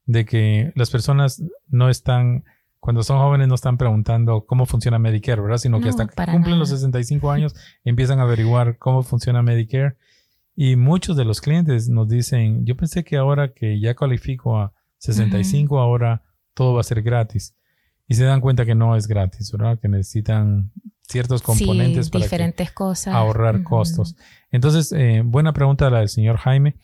de 0.05 0.25
que 0.25 0.71
las 0.75 0.91
personas 0.91 1.41
no 1.67 1.89
están 1.89 2.43
cuando 2.85 3.01
son 3.01 3.17
jóvenes 3.17 3.47
no 3.47 3.55
están 3.55 3.79
preguntando 3.79 4.45
cómo 4.45 4.67
funciona 4.67 4.99
Medicare, 4.99 5.41
¿verdad? 5.41 5.57
Sino 5.57 5.81
que 5.81 5.89
hasta 5.89 6.05
que 6.05 6.31
cumplen 6.31 6.59
los 6.59 6.69
65 6.69 7.31
años 7.31 7.55
empiezan 7.83 8.19
a 8.19 8.21
averiguar 8.21 8.77
cómo 8.77 9.01
funciona 9.01 9.41
Medicare. 9.41 9.97
Y 10.55 10.75
muchos 10.75 11.17
de 11.17 11.25
los 11.25 11.41
clientes 11.41 11.89
nos 11.89 12.07
dicen, 12.07 12.63
yo 12.63 12.77
pensé 12.77 13.03
que 13.03 13.17
ahora 13.17 13.53
que 13.53 13.79
ya 13.79 13.95
califico 13.95 14.59
a 14.59 14.71
65, 14.99 15.79
ahora 15.79 16.21
todo 16.53 16.75
va 16.75 16.81
a 16.81 16.83
ser 16.83 17.01
gratis. 17.01 17.55
Y 18.07 18.13
se 18.13 18.23
dan 18.23 18.39
cuenta 18.39 18.67
que 18.67 18.75
no 18.75 18.95
es 18.95 19.07
gratis, 19.07 19.51
¿verdad? 19.51 19.79
Que 19.79 19.89
necesitan 19.89 20.71
ciertos 21.01 21.41
componentes 21.41 22.11
para 22.11 22.25
diferentes 22.25 22.71
cosas. 22.71 23.15
ahorrar 23.15 23.63
costos. 23.63 24.15
Entonces, 24.51 24.91
eh, 24.91 25.23
buena 25.25 25.53
pregunta 25.53 25.89
la 25.89 26.01
del 26.01 26.09
señor 26.09 26.37
Jaime. 26.37 26.75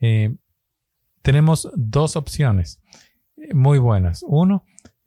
Eh, 0.00 0.34
tenemos 1.20 1.70
dos 1.76 2.16
opciones 2.16 2.80
eh, 3.36 3.52
muy 3.52 3.78
buenas. 3.78 4.24
Uno, 4.26 4.64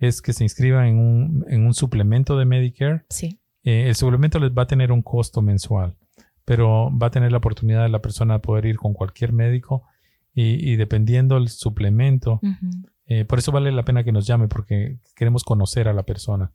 es 0.08 0.22
que 0.22 0.34
se 0.34 0.44
inscriban 0.44 0.86
en 0.86 0.98
un, 0.98 1.46
en 1.48 1.66
un 1.66 1.74
suplemento 1.74 2.38
de 2.38 2.46
Medicare. 2.46 3.06
Sí. 3.10 3.40
Eh, 3.64 3.88
el 3.88 3.96
suplemento 3.96 4.40
les 4.40 4.52
va 4.52 4.64
a 4.64 4.68
tener 4.68 4.92
un 4.92 5.02
costo 5.02 5.42
mensual, 5.42 5.96
pero 6.46 6.92
va 6.98 7.08
a 7.08 7.12
tener 7.12 7.32
la 7.32 7.38
oportunidad 7.38 7.84
de 7.84 7.90
la 7.90 8.02
persona 8.02 8.36
de 8.36 8.40
poder 8.40 8.66
ir 8.66 8.78
con 8.78 8.94
cualquier 8.94 9.32
médico 9.32 9.84
y, 10.36 10.78
dependiendo 10.78 11.38
el 11.38 11.48
suplemento, 11.48 12.42
eh, 13.06 13.24
por 13.24 13.38
eso 13.38 13.52
vale 13.52 13.72
la 13.72 13.86
pena 13.86 14.04
que 14.04 14.12
nos 14.12 14.26
llame 14.26 14.48
porque 14.48 14.98
queremos 15.16 15.44
conocer 15.44 15.88
a 15.88 15.94
la 15.94 16.04
persona 16.04 16.52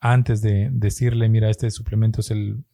antes 0.00 0.40
de 0.42 0.70
decirle, 0.72 1.28
mira, 1.28 1.50
este 1.50 1.70
suplemento 1.70 2.20
es 2.20 2.30
el, 2.30 2.64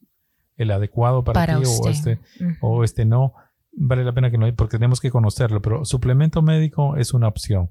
el 0.57 0.71
adecuado 0.71 1.25
para, 1.25 1.47
ti 1.47 1.65
o 1.67 1.89
este, 1.89 2.21
o 2.61 2.85
este 2.85 3.05
no. 3.05 3.35
Vale 3.79 4.05
la 4.05 4.15
pena 4.15 4.31
que 4.31 4.39
no, 4.39 4.53
porque 4.55 4.79
tenemos 4.79 5.01
que 5.01 5.11
conocerlo, 5.11 5.61
pero 5.61 5.85
suplemento 5.85 6.41
médico 6.41 6.97
es 6.97 7.13
una 7.13 7.29
opción. 7.29 7.71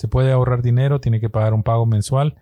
Se 0.00 0.08
puede 0.08 0.32
ahorrar 0.32 0.62
dinero, 0.62 0.98
tiene 0.98 1.20
que 1.20 1.28
pagar 1.28 1.52
un 1.52 1.62
pago 1.62 1.84
mensual. 1.84 2.34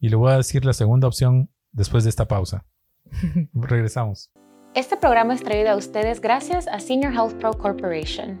Y 0.00 0.08
le 0.08 0.16
voy 0.16 0.32
a 0.32 0.38
decir 0.38 0.64
la 0.64 0.72
segunda 0.72 1.06
opción 1.06 1.48
después 1.70 2.02
de 2.02 2.10
esta 2.10 2.26
pausa. 2.26 2.66
Regresamos. 3.54 4.32
Este 4.74 4.96
programa 4.96 5.32
es 5.32 5.44
traído 5.44 5.70
a 5.70 5.76
ustedes 5.76 6.20
gracias 6.20 6.66
a 6.66 6.80
Senior 6.80 7.12
Health 7.12 7.34
Pro 7.34 7.52
Corporation. 7.52 8.40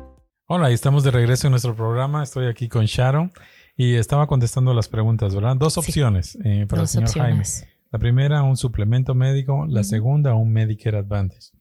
Hola, 0.53 0.69
estamos 0.69 1.05
de 1.05 1.11
regreso 1.11 1.47
en 1.47 1.51
nuestro 1.51 1.77
programa. 1.77 2.23
Estoy 2.23 2.47
aquí 2.47 2.67
con 2.67 2.83
Sharon 2.83 3.31
y 3.77 3.93
estaba 3.93 4.27
contestando 4.27 4.73
las 4.73 4.89
preguntas, 4.89 5.33
¿verdad? 5.33 5.55
Dos 5.55 5.77
opciones 5.77 6.37
eh, 6.43 6.65
para 6.67 6.81
el 6.81 6.89
señor 6.89 7.09
Jaime. 7.09 7.43
La 7.89 7.99
primera, 7.99 8.43
un 8.43 8.57
suplemento 8.57 9.15
médico. 9.15 9.65
La 9.69 9.85
segunda, 9.85 10.35
un 10.35 10.51
Medicare 10.51 10.97
Advantage. 10.97 11.51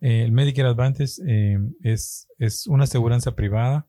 Eh, 0.00 0.24
el 0.24 0.32
Medicare 0.32 0.66
Advantage 0.66 1.22
eh, 1.24 1.60
es, 1.84 2.26
es 2.40 2.66
una 2.66 2.84
aseguranza 2.84 3.36
privada, 3.36 3.86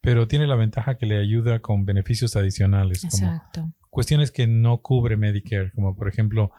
pero 0.00 0.26
tiene 0.26 0.46
la 0.46 0.56
ventaja 0.56 0.96
que 0.96 1.04
le 1.04 1.18
ayuda 1.18 1.60
con 1.60 1.84
beneficios 1.84 2.36
adicionales. 2.36 3.04
Exacto. 3.04 3.70
cuestiones 3.90 4.30
que 4.30 4.46
no 4.46 4.78
cubre 4.78 5.18
Medicare, 5.18 5.72
como 5.72 5.94
por 5.94 6.08
ejemplo 6.08 6.52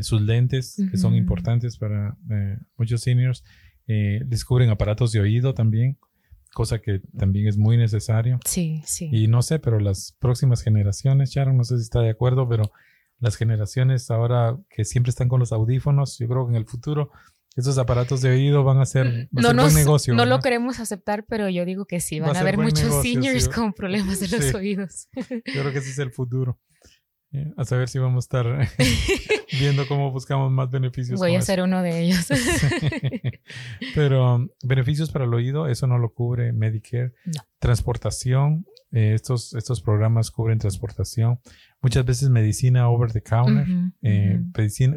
sus 0.00 0.20
lentes, 0.20 0.82
que 0.90 0.96
son 0.96 1.14
importantes 1.14 1.78
para 1.78 2.16
muchos 2.76 3.02
seniors. 3.02 3.44
descubren 3.86 4.68
aparatos 4.70 5.12
de 5.12 5.20
oído 5.20 5.54
también 5.54 5.96
cosa 6.56 6.78
que 6.78 7.02
también 7.18 7.48
es 7.48 7.58
muy 7.58 7.76
necesario. 7.76 8.40
Sí, 8.46 8.82
sí. 8.86 9.10
Y 9.12 9.28
no 9.28 9.42
sé, 9.42 9.58
pero 9.58 9.78
las 9.78 10.16
próximas 10.18 10.62
generaciones, 10.62 11.30
Sharon, 11.30 11.58
no 11.58 11.64
sé 11.64 11.76
si 11.76 11.82
está 11.82 12.00
de 12.00 12.08
acuerdo, 12.08 12.48
pero 12.48 12.72
las 13.18 13.36
generaciones 13.36 14.10
ahora 14.10 14.56
que 14.70 14.86
siempre 14.86 15.10
están 15.10 15.28
con 15.28 15.38
los 15.38 15.52
audífonos, 15.52 16.18
yo 16.18 16.26
creo 16.26 16.46
que 16.46 16.52
en 16.52 16.56
el 16.56 16.64
futuro 16.64 17.10
esos 17.56 17.76
aparatos 17.76 18.22
de 18.22 18.30
oído 18.30 18.64
van 18.64 18.78
a 18.78 18.86
ser, 18.86 19.28
no 19.32 19.52
buen 19.52 19.74
negocio. 19.74 20.14
No, 20.14 20.24
lo 20.24 20.40
queremos 20.40 20.80
aceptar, 20.80 21.26
pero 21.28 21.50
yo 21.50 21.66
digo 21.66 21.84
que 21.84 22.00
sí, 22.00 22.20
van 22.20 22.34
a, 22.34 22.40
haber 22.40 22.56
muchos 22.56 23.02
seniors 23.02 23.50
con 23.50 23.74
problemas 23.74 24.18
de 24.20 24.28
los 24.28 24.54
oídos. 24.54 25.08
Yo 25.14 25.60
creo 25.60 25.72
que 25.72 25.80
ese 25.80 25.90
es 25.90 25.98
el 25.98 26.10
futuro. 26.10 26.58
Eh, 27.36 27.52
a 27.58 27.66
saber 27.66 27.86
si 27.88 27.98
vamos 27.98 28.24
a 28.24 28.38
estar 28.40 28.68
viendo 29.60 29.86
cómo 29.86 30.10
buscamos 30.10 30.50
más 30.50 30.70
beneficios. 30.70 31.20
Voy 31.20 31.36
a 31.36 31.42
ser 31.42 31.60
uno 31.60 31.82
de 31.82 32.00
ellos. 32.00 32.28
Pero 33.94 34.48
beneficios 34.62 35.10
para 35.10 35.26
el 35.26 35.34
oído, 35.34 35.68
eso 35.68 35.86
no 35.86 35.98
lo 35.98 36.14
cubre 36.14 36.54
Medicare. 36.54 37.12
Transportación, 37.58 38.64
eh, 38.90 39.12
estos, 39.14 39.52
estos 39.52 39.82
programas 39.82 40.30
cubren 40.30 40.58
transportación. 40.58 41.38
Muchas 41.82 42.06
veces 42.06 42.30
medicina 42.30 42.88
over 42.88 43.12
the 43.12 43.22
counter, 43.22 43.66
eh, 44.00 44.40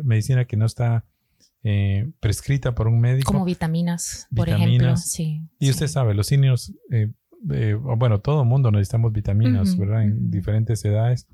medicina, 0.03 0.46
que 0.46 0.55
no 0.55 0.65
está 0.65 1.05
prescrita 2.22 2.74
por 2.74 2.88
un 2.88 3.01
médico. 3.01 3.34
Como 3.34 3.43
vitaminas, 3.43 4.29
por 4.34 4.48
ejemplo. 4.48 4.96
Sí, 4.96 5.41
y 5.60 5.69
usted 5.69 5.88
sabe, 5.88 6.13
los 6.13 6.31
niños, 6.31 6.74
bueno, 7.41 8.22
todo 8.22 8.43
el 8.43 8.48
mundo 8.48 8.72
necesitamos 8.72 9.12
vitaminas, 9.12 9.77
¿verdad? 9.77 10.03
En 10.03 10.31
diferentes 10.31 10.86
edades 10.86 11.27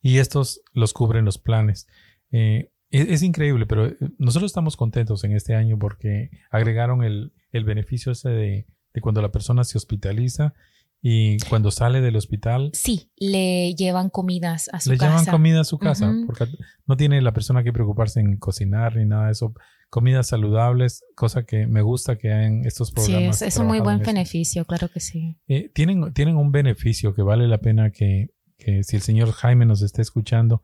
y 0.00 0.18
estos 0.18 0.62
los 0.72 0.92
cubren 0.92 1.24
los 1.24 1.38
planes. 1.38 1.86
Eh, 2.30 2.72
es, 2.92 3.22
increíble, 3.22 3.66
pero 3.66 3.86
eh, 3.86 3.96
nosotros 4.18 4.50
estamos 4.50 4.76
contentos 4.76 5.24
en 5.24 5.32
este 5.32 5.54
año 5.54 5.78
porque 5.78 6.30
agregaron 6.50 7.02
el, 7.02 7.32
beneficio 7.52 8.12
ese 8.12 8.28
de, 8.28 8.66
cuando 9.00 9.22
la 9.22 9.32
persona 9.32 9.64
se 9.64 9.78
hospitaliza 9.78 10.52
y 11.00 11.38
cuando 11.48 11.70
sale 11.70 12.00
del 12.00 12.16
hospital. 12.16 12.70
Sí, 12.74 13.10
le 13.16 13.74
llevan 13.74 14.10
comidas 14.10 14.68
a 14.72 14.78
su 14.78 14.90
casa. 14.90 15.04
Le 15.04 15.10
llevan 15.10 15.24
comida 15.26 15.60
a 15.62 15.64
su 15.64 15.78
casa 15.78 16.14
porque 16.26 16.46
no 16.86 16.96
tiene 16.96 17.20
la 17.22 17.32
persona 17.32 17.64
que 17.64 17.72
preocuparse 17.72 18.20
en 18.20 18.36
cocinar 18.36 18.96
ni 18.96 19.06
nada 19.06 19.26
de 19.26 19.32
eso. 19.32 19.54
Comidas 19.88 20.28
saludables, 20.28 21.02
cosa 21.16 21.44
que 21.44 21.66
me 21.66 21.82
gusta 21.82 22.16
que 22.16 22.32
hayan 22.32 22.64
estos 22.64 22.92
programas. 22.92 23.38
Sí, 23.38 23.44
es, 23.46 23.56
un 23.56 23.66
muy 23.66 23.80
buen 23.80 24.00
beneficio, 24.00 24.64
claro 24.64 24.88
que 24.88 25.00
sí. 25.00 25.36
Eh, 25.48 25.70
tienen, 25.74 26.12
tienen 26.14 26.36
un 26.36 26.52
beneficio 26.52 27.14
que 27.14 27.22
vale 27.22 27.48
la 27.48 27.58
pena 27.58 27.90
que, 27.90 28.30
que 28.58 28.82
si 28.84 28.96
el 28.96 29.02
señor 29.02 29.32
Jaime 29.32 29.66
nos 29.66 29.82
está 29.82 30.02
escuchando, 30.02 30.62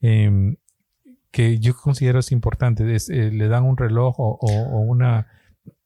em, 0.00 0.56
que 1.30 1.58
yo 1.58 1.76
considero 1.76 2.18
es 2.18 2.32
importante, 2.32 2.94
es, 2.94 3.10
eh, 3.10 3.30
le 3.30 3.48
dan 3.48 3.64
un 3.64 3.76
reloj 3.76 4.14
o, 4.18 4.80
una 4.80 5.28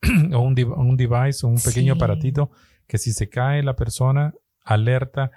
o 0.34 0.40
un, 0.40 0.56
un, 0.76 0.96
device 0.96 1.44
o 1.44 1.48
un 1.48 1.56
pequeño 1.56 1.94
aparatito 1.94 2.50
que 2.86 2.98
si 2.98 3.12
se 3.12 3.28
cae 3.28 3.62
la 3.62 3.74
persona 3.74 4.34
alerta 4.64 5.30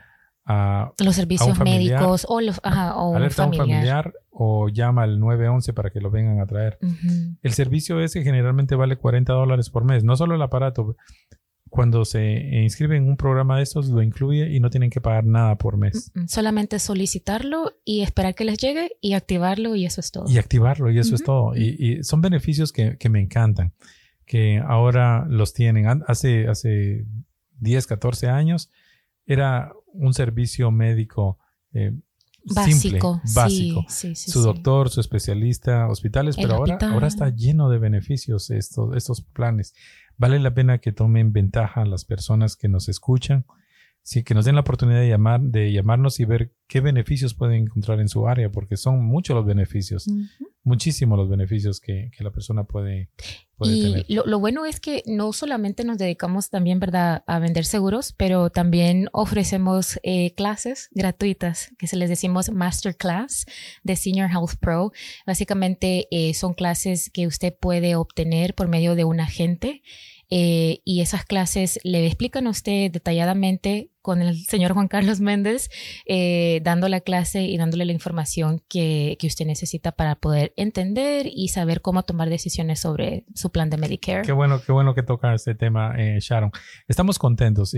a 0.46 0.92
los 1.04 1.16
servicios 1.16 1.58
médicos 1.60 2.26
o, 2.30 2.40
los, 2.40 2.60
alerta 2.64 3.44
a 3.44 3.48
un 3.48 3.54
familiar. 3.56 4.14
o 4.30 4.70
llama 4.70 5.04
al 5.04 5.20
911 5.20 5.74
para 5.74 5.90
que 5.90 6.00
lo 6.00 6.12
vengan 6.12 6.40
a 6.40 6.46
traer. 6.46 6.78
El 7.42 7.54
servicio 7.54 8.00
ese 8.00 8.24
generalmente 8.24 8.76
vale 8.76 8.98
40 8.98 9.34
dólares 9.34 9.70
por 9.70 9.86
mes, 9.86 10.04
no 10.04 10.16
solo 10.16 10.36
el 10.36 10.42
aparato, 10.42 10.96
cuando 11.76 12.06
se 12.06 12.24
inscribe 12.64 12.96
en 12.96 13.10
un 13.10 13.18
programa 13.18 13.58
de 13.58 13.64
estos, 13.64 13.90
lo 13.90 14.02
incluye 14.02 14.50
y 14.56 14.62
no 14.62 14.70
tienen 14.70 14.90
que 14.90 15.02
pagar 15.02 15.26
nada 15.26 15.58
por 15.58 15.76
mes. 15.76 16.10
Solamente 16.26 16.80
solicitarlo 16.80 17.74
y 17.84 18.00
esperar 18.00 18.34
que 18.34 18.46
les 18.46 18.60
llegue 18.60 18.92
y 19.02 19.12
activarlo 19.12 19.76
y 19.76 19.86
eso 19.86 20.00
es 20.00 20.10
todo. 20.10 20.24
Y 20.30 20.38
activarlo 20.38 20.90
y 20.90 21.00
eso 21.00 21.16
es 21.16 21.24
todo. 21.24 21.54
Y, 21.54 22.02
son 22.02 22.22
beneficios 22.22 22.72
que, 22.72 23.10
me 23.10 23.20
encantan, 23.20 23.74
que 24.26 24.64
ahora 24.66 25.26
los 25.28 25.54
tienen. 25.54 25.86
Hace, 26.08 26.48
hace 26.48 27.06
10, 27.60 27.88
14 27.88 28.30
años 28.30 28.72
era 29.26 29.74
un 29.92 30.14
servicio 30.14 30.72
médico 30.72 31.40
eh, 31.74 31.92
básico, 32.46 33.20
simple, 33.24 33.36
básico. 33.36 33.86
su 33.90 34.42
doctor, 34.42 34.90
su 34.90 35.02
especialista, 35.02 35.90
hospitales, 35.90 36.38
pero 36.38 36.56
ahora, 36.56 36.78
ahora 36.84 37.08
está 37.08 37.36
lleno 37.36 37.70
de 37.70 37.80
beneficios 37.80 38.50
estos, 38.50 38.96
estos 38.96 39.20
planes. 39.22 39.74
Vale 40.18 40.40
la 40.40 40.54
pena 40.54 40.78
que 40.80 40.92
tomen 40.92 41.34
ventaja 41.34 41.86
las 41.86 42.06
personas 42.06 42.56
que 42.56 42.68
nos 42.68 42.90
escuchan. 42.90 43.46
sí, 44.02 44.24
que 44.24 44.36
nos 44.36 44.46
den 44.46 44.54
la 44.54 44.62
oportunidad 44.62 45.00
de, 45.00 45.10
llamar, 45.10 45.42
de 45.42 45.72
llamarnos 45.72 46.20
y 46.20 46.26
ver 46.26 46.54
qué 46.68 46.80
beneficios 46.80 47.34
pueden 47.34 47.64
encontrar 47.64 48.00
en 48.00 48.08
su 48.08 48.28
área, 48.28 48.52
porque 48.52 48.78
son 48.78 49.04
muchos 49.04 49.36
los 49.36 49.46
beneficios, 49.46 50.08
muchísimos 50.66 51.18
los 51.18 51.30
beneficios 51.30 51.80
que, 51.80 52.12
la 52.20 52.32
persona 52.32 52.66
puede, 52.66 53.10
y 53.62 53.82
tener. 53.84 54.06
Lo, 54.10 54.26
lo, 54.26 54.40
bueno 54.40 54.66
es 54.66 54.80
que 54.80 55.04
no 55.06 55.32
solamente 55.32 55.86
nos 55.86 55.98
dedicamos 55.98 56.50
también, 56.50 56.80
¿verdad?, 56.80 57.24
a 57.28 57.40
vender 57.40 57.66
seguros, 57.66 58.14
pero 58.18 58.50
también 58.50 59.08
ofrecemos 59.14 60.00
eh, 60.04 60.34
clases 60.34 60.90
gratuitas, 60.92 61.72
que 61.78 61.88
se 61.88 61.96
les 61.96 62.10
decimos 62.10 62.50
Masterclass 62.50 63.46
de 63.84 63.96
Senior 63.96 64.30
Health 64.30 64.58
Pro. 64.60 64.92
Básicamente 65.26 66.08
eh, 66.12 66.34
son 66.34 66.54
clases 66.54 67.10
que 67.12 67.28
usted 67.28 67.56
puede 67.58 67.96
obtener 67.96 68.56
por 68.56 68.68
medio 68.68 68.96
de 68.96 69.06
un 69.06 69.20
agente 69.20 69.84
eh, 70.30 70.82
y 70.84 71.02
esas 71.02 71.26
clases 71.26 71.80
le 71.84 72.06
explican 72.06 72.48
a 72.48 72.50
usted 72.50 72.92
detalladamente 72.92 73.92
con 74.02 74.22
el 74.22 74.38
señor 74.46 74.74
Juan 74.74 74.88
Carlos 74.88 75.20
Méndez, 75.20 75.70
eh, 76.06 76.62
dando 76.64 76.90
la 76.90 77.02
clase 77.02 77.44
y 77.44 77.58
dándole 77.58 77.86
la 77.86 77.92
información 77.92 78.62
que, 78.70 79.18
que, 79.20 79.28
usted 79.28 79.46
necesita 79.46 79.94
para 79.94 80.16
poder 80.16 80.54
entender 80.58 81.28
y 81.28 81.48
saber 81.48 81.82
cómo 81.82 82.04
tomar 82.04 82.30
decisiones 82.30 82.80
sobre 82.80 83.26
su 83.34 83.52
plan 83.52 83.70
de 83.70 83.78
Medicare. 83.78 84.22
Qué 84.22 84.32
bueno, 84.32 84.62
qué 84.64 84.72
bueno 84.72 84.94
que 84.94 85.04
toca 85.04 85.34
este 85.34 85.56
tema, 85.56 85.96
eh, 85.98 86.20
Sharon. 86.20 86.52
Estamos 86.88 87.18
contentos. 87.18 87.74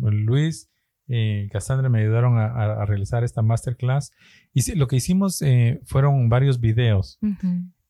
Luis 0.00 0.68
y 1.06 1.48
Cassandra 1.48 1.88
me 1.88 2.00
ayudaron 2.00 2.38
a, 2.38 2.84
realizar 2.84 3.24
esta 3.24 3.42
masterclass 3.42 4.12
y 4.52 4.74
lo 4.74 4.86
que 4.88 4.96
hicimos 4.96 5.42
fueron 5.84 6.28
varios 6.28 6.60
videos. 6.60 7.18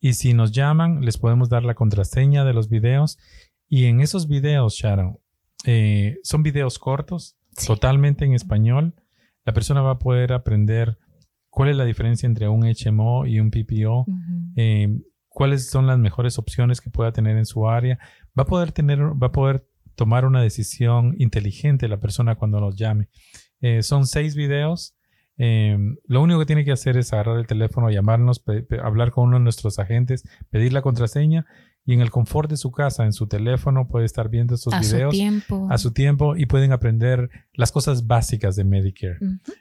Y 0.04 0.14
si 0.14 0.34
nos 0.34 0.50
llaman, 0.50 1.04
les 1.04 1.16
podemos 1.16 1.48
dar 1.48 1.62
la 1.62 1.74
contraseña 1.74 2.44
de 2.44 2.52
los 2.52 2.68
videos 2.68 3.18
y 3.72 3.86
en 3.86 4.02
esos 4.02 4.28
videos, 4.28 4.74
Sharon, 4.74 5.18
eh, 5.64 6.18
son 6.24 6.42
videos 6.42 6.78
cortos, 6.78 7.38
totalmente 7.66 8.26
en 8.26 8.34
español. 8.34 8.94
La 9.46 9.54
persona 9.54 9.80
va 9.80 9.92
a 9.92 9.98
poder 9.98 10.34
aprender 10.34 10.98
cuál 11.48 11.70
es 11.70 11.76
la 11.76 11.86
diferencia 11.86 12.26
entre 12.26 12.48
un 12.48 12.66
HMO 12.66 13.24
y 13.24 13.40
un 13.40 13.50
PPO, 13.50 14.04
eh, 14.56 14.94
cuáles 15.26 15.70
son 15.70 15.86
las 15.86 15.98
mejores 15.98 16.38
opciones 16.38 16.82
que 16.82 16.90
pueda 16.90 17.12
tener 17.12 17.38
en 17.38 17.46
su 17.46 17.66
área. 17.66 17.98
Va 18.38 18.42
a 18.42 18.46
poder 18.46 18.72
tener, 18.72 19.00
va 19.00 19.28
a 19.28 19.32
poder 19.32 19.66
tomar 19.94 20.26
una 20.26 20.42
decisión 20.42 21.14
inteligente 21.16 21.88
la 21.88 21.98
persona 21.98 22.34
cuando 22.34 22.60
nos 22.60 22.76
llame. 22.76 23.08
Eh, 23.62 23.82
son 23.82 24.06
seis 24.06 24.36
videos. 24.36 24.98
lo 25.38 26.20
único 26.20 26.40
que 26.40 26.46
tiene 26.46 26.66
que 26.66 26.72
hacer 26.72 26.98
es 26.98 27.10
agarrar 27.14 27.38
el 27.38 27.46
teléfono, 27.46 27.88
llamarnos, 27.88 28.44
hablar 28.82 29.12
con 29.12 29.28
uno 29.28 29.38
de 29.38 29.44
nuestros 29.44 29.78
agentes, 29.78 30.24
pedir 30.50 30.74
la 30.74 30.82
contraseña 30.82 31.46
y 31.84 31.94
en 31.94 32.00
el 32.00 32.10
confort 32.10 32.48
de 32.48 32.56
su 32.56 32.70
casa, 32.70 33.04
en 33.04 33.12
su 33.12 33.26
teléfono, 33.26 33.88
puede 33.88 34.04
estar 34.04 34.28
viendo 34.28 34.54
estos 34.54 34.78
videos 34.80 35.16
a 35.68 35.78
su 35.78 35.92
tiempo 35.92 36.36
y 36.36 36.46
pueden 36.46 36.72
aprender 36.72 37.30
las 37.54 37.72
cosas 37.72 38.06
básicas 38.06 38.54
de 38.54 38.64
Medicare. 38.64 39.18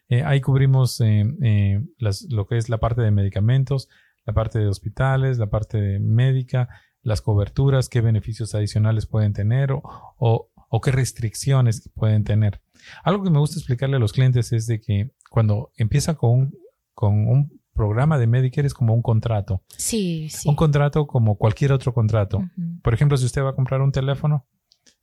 Eh, 0.07 0.23
ahí 0.23 0.39
cubrimos 0.39 1.01
eh, 1.01 1.25
eh, 1.41 1.81
lo 2.29 2.47
que 2.47 2.57
es 2.57 2.69
la 2.69 2.79
parte 2.79 3.01
de 3.01 3.11
medicamentos, 3.11 3.89
la 4.25 4.33
parte 4.33 4.59
de 4.59 4.67
hospitales, 4.67 5.39
la 5.39 5.49
parte 5.49 5.81
de 5.81 5.99
médica, 5.99 6.69
las 7.01 7.21
coberturas, 7.21 7.89
qué 7.89 8.01
beneficios 8.01 8.53
adicionales 8.53 9.07
pueden 9.07 9.33
tener 9.33 9.71
o, 9.71 9.81
o 10.19 10.81
qué 10.81 10.91
restricciones 10.91 11.89
pueden 11.95 12.23
tener. 12.23 12.61
Algo 13.03 13.23
que 13.23 13.31
me 13.31 13.39
gusta 13.39 13.57
explicarle 13.57 13.95
a 13.95 13.99
los 13.99 14.13
clientes 14.13 14.53
es 14.53 14.67
de 14.67 14.79
que 14.79 15.11
cuando 15.29 15.71
empieza 15.75 16.13
con 16.13 16.51
con 16.93 17.27
un 17.27 17.60
programa 17.73 18.17
de 18.17 18.27
Medicare 18.27 18.67
es 18.67 18.73
como 18.73 18.93
un 18.93 19.01
contrato. 19.01 19.61
Sí, 19.77 20.29
sí. 20.29 20.47
Un 20.49 20.55
contrato 20.55 21.07
como 21.07 21.37
cualquier 21.37 21.71
otro 21.71 21.93
contrato. 21.93 22.43
Por 22.81 22.93
ejemplo, 22.93 23.17
si 23.17 23.25
usted 23.25 23.43
va 23.43 23.51
a 23.51 23.55
comprar 23.55 23.81
un 23.81 23.91
teléfono, 23.91 24.45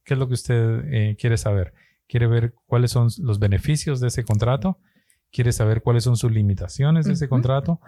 ¿qué 0.04 0.14
es 0.14 0.20
lo 0.20 0.28
que 0.28 0.34
usted 0.34 0.84
eh, 0.92 1.16
quiere 1.18 1.36
saber? 1.36 1.74
¿Quiere 2.06 2.26
ver 2.26 2.54
cuáles 2.66 2.90
son 2.90 3.08
los 3.18 3.38
beneficios 3.38 4.00
de 4.00 4.08
ese 4.08 4.24
contrato? 4.24 4.78
¿Quiere 5.30 5.52
saber 5.52 5.82
cuáles 5.82 6.04
son 6.04 6.16
sus 6.16 6.32
limitaciones 6.32 7.06
de 7.06 7.12
ese 7.12 7.28
contrato? 7.28 7.80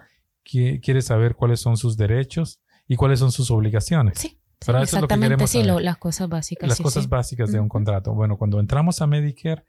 ¿Quiere 0.43 1.01
saber 1.01 1.35
cuáles 1.35 1.59
son 1.59 1.77
sus 1.77 1.97
derechos 1.97 2.61
y 2.87 2.95
cuáles 2.95 3.19
son 3.19 3.31
sus 3.31 3.49
obligaciones? 3.51 4.19
Sí. 4.19 4.39
exactamente, 4.79 5.47
sí, 5.47 5.63
las 5.63 5.97
cosas 5.97 6.29
básicas. 6.29 6.69
Las 6.69 6.79
cosas 6.79 7.09
básicas 7.09 7.51
de 7.51 7.59
un 7.59 7.69
contrato. 7.69 8.13
Bueno, 8.13 8.37
cuando 8.37 8.59
entramos 8.59 9.01
a 9.01 9.07
Medicare, 9.07 9.65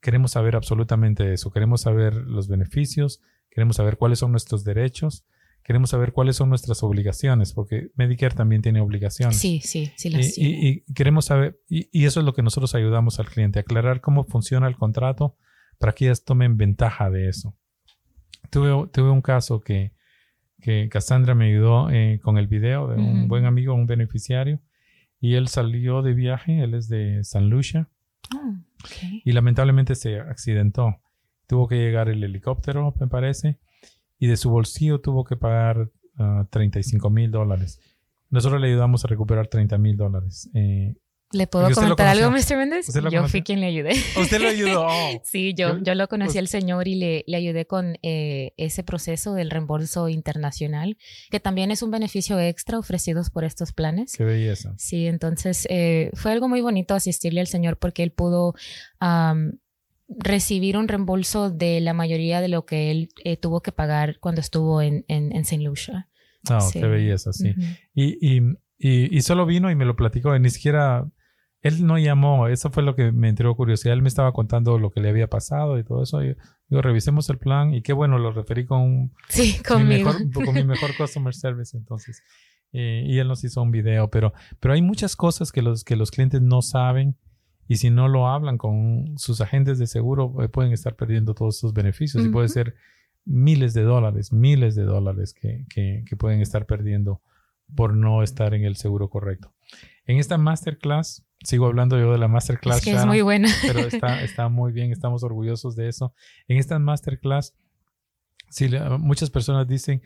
queremos 0.00 0.32
saber 0.32 0.54
absolutamente 0.54 1.32
eso. 1.32 1.50
Queremos 1.50 1.80
saber 1.80 2.14
los 2.14 2.48
beneficios, 2.48 3.20
queremos 3.58 3.74
saber 3.74 3.96
cuáles 3.96 4.20
son 4.20 4.30
nuestros 4.30 4.62
derechos, 4.62 5.26
queremos 5.64 5.90
saber 5.90 6.12
cuáles 6.12 6.36
son 6.36 6.48
nuestras 6.48 6.84
obligaciones, 6.84 7.52
porque 7.52 7.90
Medicare 7.96 8.36
también 8.36 8.62
tiene 8.62 8.80
obligaciones. 8.80 9.36
Sí, 9.36 9.60
sí, 9.64 9.90
sí. 9.96 10.10
Las 10.10 10.38
y, 10.38 10.84
y, 10.86 10.94
queremos 10.94 11.24
saber, 11.24 11.60
y, 11.68 12.04
eso 12.04 12.20
es 12.20 12.26
lo 12.26 12.34
que 12.34 12.42
nosotros 12.44 12.76
ayudamos 12.76 13.18
al 13.18 13.26
cliente, 13.26 13.58
aclarar 13.58 14.00
cómo 14.00 14.22
funciona 14.22 14.68
el 14.68 14.76
contrato 14.76 15.36
para 15.76 15.92
que 15.92 16.04
ellas 16.04 16.22
tomen 16.22 16.56
ventaja 16.56 17.10
de 17.10 17.28
eso. 17.28 17.56
Tuve, 18.48 18.88
tuve 18.92 19.10
un 19.10 19.22
caso 19.22 19.58
que, 19.58 19.90
que 20.60 20.88
Cassandra 20.88 21.34
me 21.34 21.46
ayudó 21.46 21.90
eh, 21.90 22.20
con 22.22 22.38
el 22.38 22.46
video 22.46 22.86
de 22.86 22.94
un 22.94 23.26
buen 23.26 23.44
amigo, 23.44 23.74
un 23.74 23.86
beneficiario, 23.86 24.60
y 25.20 25.34
él 25.34 25.48
salió 25.48 26.02
de 26.02 26.14
viaje, 26.14 26.62
él 26.62 26.74
es 26.74 26.88
de 26.88 27.24
San 27.24 27.50
Lucia, 27.50 27.88
oh, 28.36 28.54
y 29.24 29.32
lamentablemente 29.32 29.96
se 29.96 30.20
accidentó 30.20 31.00
tuvo 31.48 31.66
que 31.66 31.76
llegar 31.76 32.08
el 32.08 32.22
helicóptero, 32.22 32.94
me 33.00 33.08
parece, 33.08 33.58
y 34.18 34.28
de 34.28 34.36
su 34.36 34.50
bolsillo 34.50 35.00
tuvo 35.00 35.24
que 35.24 35.36
pagar 35.36 35.90
35 36.50 37.06
ah, 37.06 37.10
mil 37.10 37.30
dólares. 37.30 37.80
Nosotros 38.30 38.60
le 38.60 38.68
ayudamos 38.68 39.04
a 39.04 39.08
recuperar 39.08 39.48
30 39.48 39.78
mil 39.78 39.96
dólares. 39.96 40.50
Eh, 40.54 40.94
¿Le 41.30 41.46
puedo 41.46 41.70
comentar 41.70 42.06
algo, 42.06 42.30
Mr. 42.30 42.56
Méndez? 42.56 42.86
Yo 43.10 43.28
fui 43.28 43.42
quien 43.42 43.60
le 43.60 43.66
ayudé. 43.66 43.92
¿Usted 44.18 44.40
lo 44.40 44.48
ayudó? 44.48 44.88
sí, 45.24 45.52
yo, 45.54 45.78
yo 45.82 45.94
lo 45.94 46.08
conocí 46.08 46.38
al 46.38 46.48
señor 46.48 46.88
y 46.88 46.94
le, 46.94 47.24
le 47.26 47.36
ayudé 47.36 47.66
con 47.66 47.98
eh, 48.02 48.54
ese 48.56 48.82
proceso 48.82 49.34
del 49.34 49.50
reembolso 49.50 50.08
internacional, 50.08 50.96
que 51.30 51.38
también 51.38 51.70
es 51.70 51.82
un 51.82 51.90
beneficio 51.90 52.38
extra 52.40 52.78
ofrecido 52.78 53.22
por 53.32 53.44
estos 53.44 53.72
planes. 53.72 54.14
Qué 54.16 54.24
belleza. 54.24 54.74
Sí, 54.78 55.06
entonces 55.06 55.66
eh, 55.70 56.10
fue 56.14 56.32
algo 56.32 56.48
muy 56.48 56.62
bonito 56.62 56.94
asistirle 56.94 57.40
al 57.40 57.46
señor 57.46 57.78
porque 57.78 58.02
él 58.02 58.10
pudo 58.10 58.54
recibir 60.08 60.76
un 60.76 60.88
reembolso 60.88 61.50
de 61.50 61.80
la 61.80 61.92
mayoría 61.92 62.40
de 62.40 62.48
lo 62.48 62.64
que 62.64 62.90
él 62.90 63.10
eh, 63.24 63.36
tuvo 63.36 63.60
que 63.60 63.72
pagar 63.72 64.18
cuando 64.20 64.40
estuvo 64.40 64.80
en, 64.80 65.04
en, 65.08 65.32
en 65.32 65.42
St. 65.42 65.62
Lucia. 65.62 66.08
No, 66.48 66.58
qué 66.72 66.86
belleza, 66.86 67.32
sí. 67.32 67.52
y, 67.94 68.38
y, 68.38 68.56
y, 68.78 69.20
solo 69.22 69.44
vino 69.44 69.70
y 69.70 69.74
me 69.74 69.84
lo 69.84 69.96
platicó, 69.96 70.38
ni 70.38 70.48
siquiera, 70.50 71.06
él 71.60 71.84
no 71.84 71.98
llamó, 71.98 72.46
eso 72.46 72.70
fue 72.70 72.84
lo 72.84 72.94
que 72.94 73.12
me 73.12 73.28
entró 73.28 73.54
curiosidad, 73.56 73.92
él 73.92 74.02
me 74.02 74.08
estaba 74.08 74.32
contando 74.32 74.78
lo 74.78 74.90
que 74.90 75.00
le 75.00 75.10
había 75.10 75.26
pasado 75.26 75.78
y 75.78 75.84
todo 75.84 76.04
eso, 76.04 76.22
y 76.22 76.36
digo, 76.68 76.80
revisemos 76.80 77.28
el 77.28 77.38
plan 77.38 77.74
y 77.74 77.82
qué 77.82 77.92
bueno, 77.92 78.18
lo 78.18 78.32
referí 78.32 78.64
con, 78.64 79.12
sí, 79.28 79.60
conmigo. 79.66 80.12
Mi 80.12 80.26
mejor, 80.26 80.44
con 80.44 80.54
mi 80.54 80.64
mejor 80.64 80.96
customer 80.96 81.34
service 81.34 81.76
entonces. 81.76 82.22
Eh, 82.72 83.02
y 83.06 83.18
él 83.18 83.28
nos 83.28 83.42
hizo 83.44 83.62
un 83.62 83.70
video, 83.70 84.08
pero, 84.08 84.32
pero 84.60 84.74
hay 84.74 84.82
muchas 84.82 85.16
cosas 85.16 85.52
que 85.52 85.62
los, 85.62 85.84
que 85.84 85.96
los 85.96 86.10
clientes 86.10 86.40
no 86.40 86.62
saben 86.62 87.16
y 87.68 87.76
si 87.76 87.90
no 87.90 88.08
lo 88.08 88.26
hablan 88.26 88.56
con 88.56 89.18
sus 89.18 89.42
agentes 89.42 89.78
de 89.78 89.86
seguro, 89.86 90.42
eh, 90.42 90.48
pueden 90.48 90.72
estar 90.72 90.96
perdiendo 90.96 91.34
todos 91.34 91.56
estos 91.56 91.74
beneficios 91.74 92.24
y 92.24 92.30
puede 92.30 92.48
ser 92.48 92.74
miles 93.26 93.74
de 93.74 93.82
dólares, 93.82 94.32
miles 94.32 94.74
de 94.74 94.84
dólares 94.84 95.34
que, 95.34 95.66
que, 95.68 96.16
pueden 96.16 96.40
estar 96.40 96.64
perdiendo 96.64 97.20
por 97.76 97.94
no 97.94 98.22
estar 98.22 98.54
en 98.54 98.64
el 98.64 98.76
seguro 98.76 99.10
correcto. 99.10 99.52
En 100.06 100.16
esta 100.16 100.38
masterclass, 100.38 101.26
sigo 101.44 101.66
hablando 101.66 101.98
yo 101.98 102.10
de 102.10 102.16
la 102.16 102.26
masterclass. 102.26 102.78
Es 102.78 102.84
que 102.84 102.92
es 102.92 103.04
muy 103.04 103.20
buena. 103.20 103.50
Pero 103.60 103.80
está, 103.86 104.22
está 104.22 104.48
muy 104.48 104.72
bien, 104.72 104.90
estamos 104.90 105.22
orgullosos 105.22 105.76
de 105.76 105.88
eso. 105.88 106.14
En 106.48 106.56
esta 106.56 106.78
masterclass, 106.78 107.54
sí, 108.48 108.70
muchas 108.98 109.28
personas 109.28 109.68
dicen, 109.68 110.00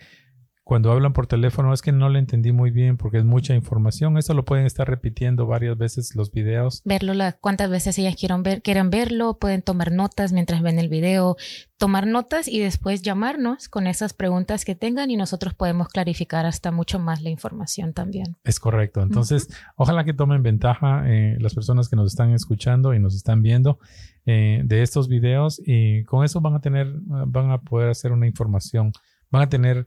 cuando 0.64 0.92
hablan 0.92 1.12
por 1.12 1.27
teléfono 1.27 1.72
es 1.75 1.83
que 1.83 1.90
no 1.90 2.09
le 2.09 2.20
entendí 2.20 2.53
muy 2.53 2.70
bien 2.70 2.96
porque 2.96 3.18
es 3.18 3.25
mucha 3.25 3.55
información. 3.55 4.16
Eso 4.16 4.33
lo 4.33 4.44
pueden 4.44 4.64
estar 4.64 4.88
repitiendo 4.88 5.46
varias 5.46 5.77
veces 5.77 6.14
los 6.14 6.31
videos. 6.31 6.83
Verlo 6.85 7.14
la, 7.14 7.33
cuántas 7.33 7.68
veces 7.68 7.98
ellas 7.98 8.14
quieran, 8.16 8.44
ver, 8.44 8.62
quieran 8.62 8.90
verlo, 8.90 9.38
pueden 9.38 9.62
tomar 9.62 9.90
notas 9.90 10.33
mientras 10.33 10.62
ven 10.62 10.79
el 10.79 10.88
video, 10.88 11.37
tomar 11.79 12.07
notas 12.07 12.46
y 12.46 12.61
después 12.61 13.03
llamarnos 13.03 13.68
con 13.68 13.88
esas 13.88 14.14
preguntas 14.14 14.64
que 14.64 14.77
tengan 14.77 15.11
y 15.11 15.16
nosotros 15.16 15.53
podemos 15.53 15.88
clarificar 15.88 16.46
hasta 16.46 16.70
mucho 16.70 17.01
más 17.01 17.22
la 17.22 17.31
información 17.31 17.92
también. 17.92 18.37
Es 18.44 18.61
correcto. 18.61 19.03
Entonces, 19.03 19.48
ojalá 19.75 20.05
que 20.05 20.14
tomen 20.14 20.44
ventaja 20.44 21.03
eh, 21.07 21.37
las 21.40 21.55
personas 21.55 21.88
que 21.88 21.96
nos 21.96 22.12
están 22.12 22.33
escuchando 22.35 22.94
y 22.94 23.01
nos 23.01 23.16
están 23.16 23.42
viendo 23.42 23.81
eh, 24.27 24.62
de 24.64 24.83
estos 24.83 25.09
videos 25.09 25.61
y 25.66 26.05
con 26.05 26.25
eso 26.25 26.40
van 26.40 26.55
a 26.55 26.61
tener, 26.61 26.87
van 27.27 27.51
a 27.51 27.59
poder 27.59 27.90
hacer 27.90 28.12
una 28.12 28.29
información, 28.29 28.92
van 29.31 29.42
a 29.42 29.48
tener 29.48 29.87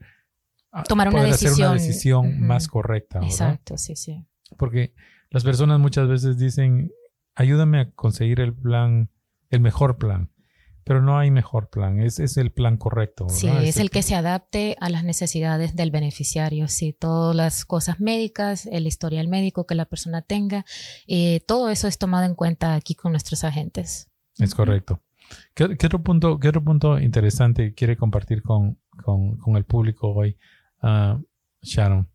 tomar 0.83 1.09
una 1.09 1.23
decisión. 1.23 1.53
hacer 1.53 1.65
una 1.65 1.73
decisión 1.73 2.41
más 2.41 2.67
correcta. 2.67 3.19
Exacto, 3.23 3.77
sí, 3.77 3.95
sí. 3.95 4.25
Porque 4.57 4.93
las 5.29 5.43
personas 5.43 5.79
muchas 5.79 6.07
veces 6.07 6.37
dicen, 6.37 6.91
ayúdame 7.35 7.79
a 7.79 7.91
conseguir 7.91 8.39
el 8.39 8.53
plan, 8.53 9.09
el 9.49 9.59
mejor 9.59 9.97
plan. 9.97 10.31
Pero 10.83 11.01
no 11.01 11.17
hay 11.17 11.31
mejor 11.31 11.71
plan, 11.71 11.99
es, 11.99 12.19
es 12.19 12.37
el 12.37 12.51
plan 12.51 12.77
correcto. 12.77 13.27
Sí, 13.27 13.47
es, 13.47 13.77
el, 13.77 13.89
que 13.89 14.03
se 14.03 14.13
adapte 14.13 14.77
a 14.79 14.89
las 14.89 15.03
necesidades 15.03 15.75
del 15.75 15.89
beneficiario. 15.89 16.67
Sí, 16.67 16.93
todas 16.93 17.35
las 17.35 17.65
cosas 17.65 17.99
médicas, 17.99 18.67
el 18.67 18.85
historial 18.85 19.27
médico 19.27 19.65
que 19.65 19.73
la 19.73 19.85
persona 19.85 20.21
tenga, 20.21 20.63
eh, 21.07 21.39
todo 21.47 21.71
eso 21.71 21.87
es 21.87 21.97
tomado 21.97 22.25
en 22.25 22.35
cuenta 22.35 22.75
aquí 22.75 22.93
con 22.93 23.13
nuestros 23.13 23.43
agentes. 23.43 24.11
Es 24.37 24.53
correcto. 24.53 25.01
¿Qué, 25.53 25.65
otro 25.65 26.03
punto, 26.03 26.39
¿Qué 26.39 26.49
otro 26.49 26.63
punto 26.63 26.99
interesante 26.99 27.73
quiere 27.73 27.97
compartir 27.97 28.41
con, 28.41 28.77
con, 29.03 29.55
el 29.55 29.65
público 29.65 30.13
hoy, 30.13 30.37
uh, 30.85 31.23
Sharon? 31.61 32.09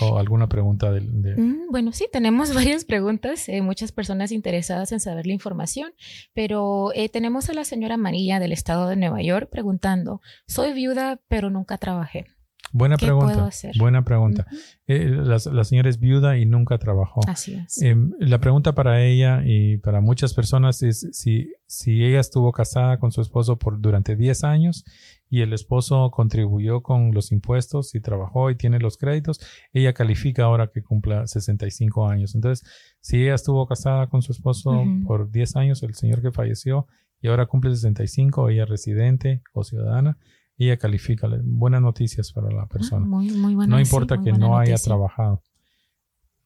¿O 0.00 0.18
alguna 0.18 0.48
pregunta 0.48 0.90
del, 0.90 1.12
mm, 1.12 1.70
bueno, 1.70 1.92
sí, 1.92 2.06
tenemos 2.10 2.54
varias 2.54 2.84
preguntas, 2.84 3.48
eh, 3.48 3.60
muchas 3.60 3.92
personas 3.92 4.32
interesadas 4.32 4.92
en 4.92 5.00
saber 5.00 5.26
la 5.26 5.34
información, 5.34 5.92
pero 6.32 6.90
eh, 6.94 7.08
tenemos 7.08 7.50
a 7.50 7.54
la 7.54 7.64
señora 7.64 7.96
María 7.96 8.40
del 8.40 8.52
estado 8.52 8.88
de 8.88 8.96
Nueva 8.96 9.22
York 9.22 9.50
preguntando, 9.50 10.20
soy 10.46 10.72
viuda 10.72 11.20
pero 11.28 11.50
nunca 11.50 11.78
trabajé. 11.78 12.26
Buena 12.72 12.96
pregunta. 12.96 13.50
Buena 13.78 14.04
pregunta. 14.04 14.46
Eh, 14.88 15.08
la, 15.08 15.38
señora 15.38 15.88
es 15.88 16.00
viuda 16.00 16.38
y 16.38 16.44
nunca 16.44 16.76
trabajó. 16.78 17.20
Así 17.28 17.54
es. 17.54 17.80
Em, 17.80 18.10
la 18.18 18.40
pregunta 18.40 18.74
para 18.74 19.00
ella 19.04 19.42
y 19.44 19.76
para 19.76 20.00
muchas 20.00 20.34
personas 20.34 20.82
es 20.82 21.08
si, 21.12 21.52
si 21.66 22.04
ella 22.04 22.18
estuvo 22.18 22.50
casada 22.50 22.98
con 22.98 23.12
su 23.12 23.20
esposo 23.20 23.60
por 23.60 23.80
durante 23.80 24.16
10 24.16 24.42
años 24.42 24.84
y 25.30 25.40
el 25.40 25.52
esposo 25.52 26.10
contribuyó 26.10 26.82
con 26.82 27.12
los 27.12 27.32
impuestos 27.32 27.94
y 27.94 28.00
trabajó 28.00 28.50
y 28.50 28.56
tiene 28.56 28.78
los 28.78 28.96
créditos, 28.96 29.40
ella 29.72 29.92
califica 29.92 30.44
ahora 30.44 30.70
que 30.72 30.82
cumpla 30.82 31.26
65 31.26 32.08
años. 32.08 32.34
Entonces, 32.34 32.68
si 33.00 33.22
ella 33.22 33.34
estuvo 33.34 33.66
casada 33.66 34.08
con 34.08 34.22
su 34.22 34.32
esposo 34.32 34.84
por 35.06 35.30
10 35.30 35.56
años, 35.56 35.82
el 35.82 35.94
señor 35.94 36.22
que 36.22 36.30
falleció, 36.30 36.86
y 37.20 37.28
ahora 37.28 37.46
cumple 37.46 37.74
65, 37.74 38.50
ella 38.50 38.64
es 38.64 38.68
residente 38.68 39.42
o 39.54 39.64
ciudadana, 39.64 40.18
ella 40.58 40.76
califica. 40.76 41.28
Buenas 41.42 41.80
noticias 41.80 42.32
para 42.32 42.50
la 42.50 42.66
persona. 42.66 43.06
Ah, 43.06 43.66
no 43.66 43.80
importa 43.80 44.20
que 44.22 44.32
no 44.32 44.58
haya 44.58 44.76
trabajado. 44.76 45.42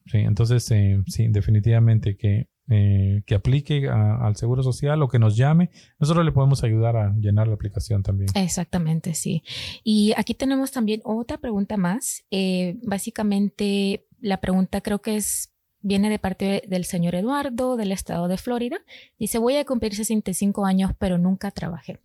Sí, 0.07 0.19
entonces, 0.19 0.71
eh, 0.71 1.03
sí, 1.07 1.29
definitivamente 1.29 2.17
que, 2.17 2.49
eh, 2.71 3.23
que 3.25 3.35
aplique 3.35 3.89
al 3.89 4.37
Seguro 4.37 4.63
Social 4.63 5.03
o 5.03 5.09
que 5.09 5.19
nos 5.19 5.37
llame. 5.37 5.71
Nosotros 5.99 6.25
le 6.25 6.33
podemos 6.33 6.63
ayudar 6.65 6.97
a 6.97 7.15
llenar 7.19 7.49
la 7.49 7.55
aplicación 7.55 8.03
también. 8.03 8.29
Exactamente, 8.35 9.15
sí. 9.15 9.43
Y 9.85 10.13
aquí 10.17 10.35
tenemos 10.35 10.71
también 10.71 11.01
otra 11.05 11.39
pregunta 11.39 11.77
más. 11.79 12.25
Eh, 12.31 12.77
básicamente, 12.83 14.07
la 14.21 14.41
pregunta 14.41 14.81
creo 14.83 15.01
que 15.01 15.17
es 15.17 15.55
viene 15.81 16.11
de 16.11 16.19
parte 16.19 16.63
del 16.69 16.85
señor 16.85 17.15
Eduardo 17.15 17.77
del 17.77 17.93
estado 17.93 18.29
de 18.29 18.37
Florida. 18.37 18.79
Dice, 19.19 19.39
voy 19.39 19.57
a 19.57 19.65
cumplir 19.65 19.95
65 19.95 20.67
años, 20.67 20.93
pero 20.99 21.17
nunca 21.17 21.51
trabajé. 21.51 22.01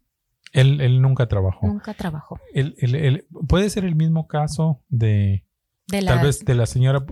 Él, 0.54 0.80
él 0.80 1.02
nunca 1.02 1.28
trabajó. 1.28 1.67
Nunca 1.67 1.93
trabajó. 1.93 2.39
puede 3.49 3.69
ser 3.69 3.86
el 3.86 3.95
mismo 3.95 4.28
caso 4.28 4.82
de, 4.88 5.43
tal 5.88 6.24
vez 6.24 6.46
de 6.46 6.56
la 6.56 6.65
señora. 6.65 7.06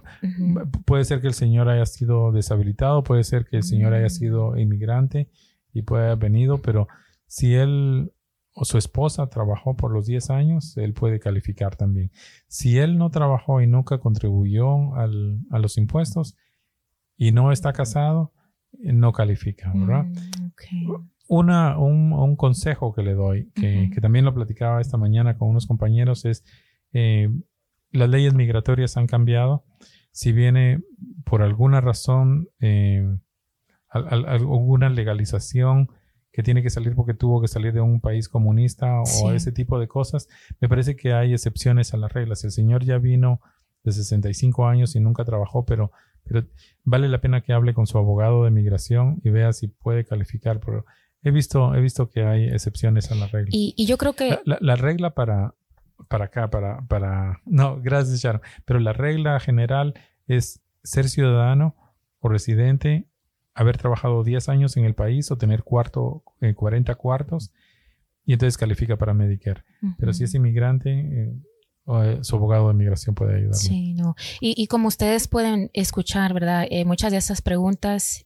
Puede 0.85 1.05
ser 1.05 1.21
que 1.21 1.27
el 1.27 1.33
señor 1.33 1.69
haya 1.69 1.85
sido 1.85 2.31
deshabilitado, 2.31 3.03
puede 3.03 3.23
ser 3.23 3.45
que 3.45 3.57
el 3.57 3.63
señor 3.63 3.93
haya 3.93 4.07
mm. 4.07 4.11
sido 4.11 4.57
inmigrante 4.57 5.29
y 5.73 5.83
puede 5.83 6.05
haber 6.05 6.17
venido, 6.17 6.61
pero 6.61 6.87
si 7.27 7.55
él 7.55 8.11
o 8.53 8.65
su 8.65 8.77
esposa 8.77 9.27
trabajó 9.27 9.77
por 9.77 9.91
los 9.91 10.05
10 10.05 10.29
años, 10.29 10.75
él 10.77 10.93
puede 10.93 11.19
calificar 11.19 11.75
también. 11.75 12.11
Si 12.47 12.77
él 12.77 12.97
no 12.97 13.09
trabajó 13.09 13.61
y 13.61 13.67
nunca 13.67 13.99
contribuyó 13.99 14.95
al, 14.95 15.39
a 15.49 15.59
los 15.59 15.77
impuestos 15.77 16.35
y 17.15 17.31
no 17.31 17.51
está 17.51 17.71
casado, 17.71 18.33
no 18.73 19.13
califica, 19.13 19.71
¿verdad? 19.73 20.05
Mm, 20.05 20.95
una, 21.27 21.77
un, 21.77 22.35
consejo 22.35 22.93
que 22.93 23.03
le 23.03 23.13
doy, 23.13 23.51
que, 23.55 23.89
también 24.01 24.25
lo 24.25 24.33
platicaba 24.33 24.81
esta 24.81 24.97
mañana 24.97 25.37
con 25.37 25.49
unos 25.49 25.65
compañeros, 25.65 26.25
es 26.25 26.43
eh, 26.91 27.29
las 27.91 28.09
leyes 28.09 28.33
migratorias 28.33 28.97
han 28.97 29.07
cambiado. 29.07 29.63
Si 30.11 30.31
viene 30.31 30.81
por 31.25 31.41
alguna 31.41 31.81
razón 31.81 32.49
eh, 32.59 33.07
alguna 33.89 34.89
legalización 34.89 35.89
que 36.31 36.43
tiene 36.43 36.63
que 36.63 36.69
salir 36.69 36.95
porque 36.95 37.13
tuvo 37.13 37.41
que 37.41 37.47
salir 37.47 37.73
de 37.73 37.81
un 37.81 37.99
país 37.99 38.29
comunista 38.29 39.01
o 39.01 39.31
ese 39.33 39.51
tipo 39.51 39.79
de 39.79 39.87
cosas, 39.87 40.29
me 40.61 40.69
parece 40.69 40.95
que 40.95 41.13
hay 41.13 41.33
excepciones 41.33 41.93
a 41.93 41.97
las 41.97 42.13
reglas. 42.13 42.43
El 42.43 42.51
señor 42.51 42.85
ya 42.85 42.97
vino 42.97 43.41
de 43.83 43.91
65 43.91 44.65
años 44.67 44.95
y 44.95 44.99
nunca 44.99 45.25
trabajó, 45.25 45.65
pero, 45.65 45.91
pero 46.23 46.45
vale 46.83 47.09
la 47.09 47.19
pena 47.19 47.41
que 47.41 47.51
hable 47.51 47.73
con 47.73 47.87
su 47.87 47.97
abogado 47.97 48.45
de 48.45 48.51
migración 48.51 49.19
y 49.23 49.29
vea 49.29 49.51
si 49.51 49.67
puede 49.67 50.05
calificar. 50.05 50.61
Por, 50.61 50.85
He 51.23 51.29
visto, 51.29 51.75
he 51.75 51.81
visto 51.81 52.09
que 52.09 52.23
hay 52.23 52.45
excepciones 52.45 53.11
a 53.11 53.15
la 53.15 53.27
regla. 53.27 53.49
Y, 53.51 53.85
yo 53.85 53.97
creo 53.97 54.13
que... 54.13 54.39
La, 54.43 54.75
regla 54.75 55.13
para, 55.13 55.53
para 56.07 56.25
acá, 56.25 56.49
para, 56.49 56.81
para... 56.87 57.41
No, 57.45 57.81
gracias, 57.81 58.21
Sharon. 58.21 58.41
Pero 58.65 58.79
la 58.79 58.93
regla 58.93 59.39
general 59.39 59.93
es 60.27 60.61
ser 60.83 61.09
ciudadano 61.09 61.75
o 62.19 62.29
residente, 62.29 63.07
haber 63.53 63.77
trabajado 63.77 64.23
10 64.23 64.49
años 64.49 64.77
en 64.77 64.85
el 64.85 64.95
país 64.95 65.31
o 65.31 65.37
tener 65.37 65.63
cuarto, 65.63 66.23
40 66.55 66.91
eh, 66.91 66.95
cuartos 66.95 67.51
y 68.25 68.33
entonces 68.33 68.57
califica 68.57 68.97
para 68.97 69.13
Medicare. 69.13 69.63
Pero 69.97 70.13
si 70.13 70.23
es 70.23 70.33
inmigrante, 70.33 70.91
eh, 70.91 71.33
eh, 71.87 72.19
su 72.21 72.35
abogado 72.35 72.67
de 72.67 72.75
migración 72.75 73.15
puede 73.15 73.35
ayudarle. 73.35 73.57
Sí, 73.57 73.93
no. 73.93 74.15
Y, 74.39 74.53
y 74.61 74.67
como 74.67 74.87
ustedes 74.87 75.27
pueden 75.27 75.71
escuchar, 75.73 76.33
¿verdad? 76.33 76.67
muchas 76.85 77.11
de 77.11 77.17
esas 77.17 77.41
preguntas 77.41 78.25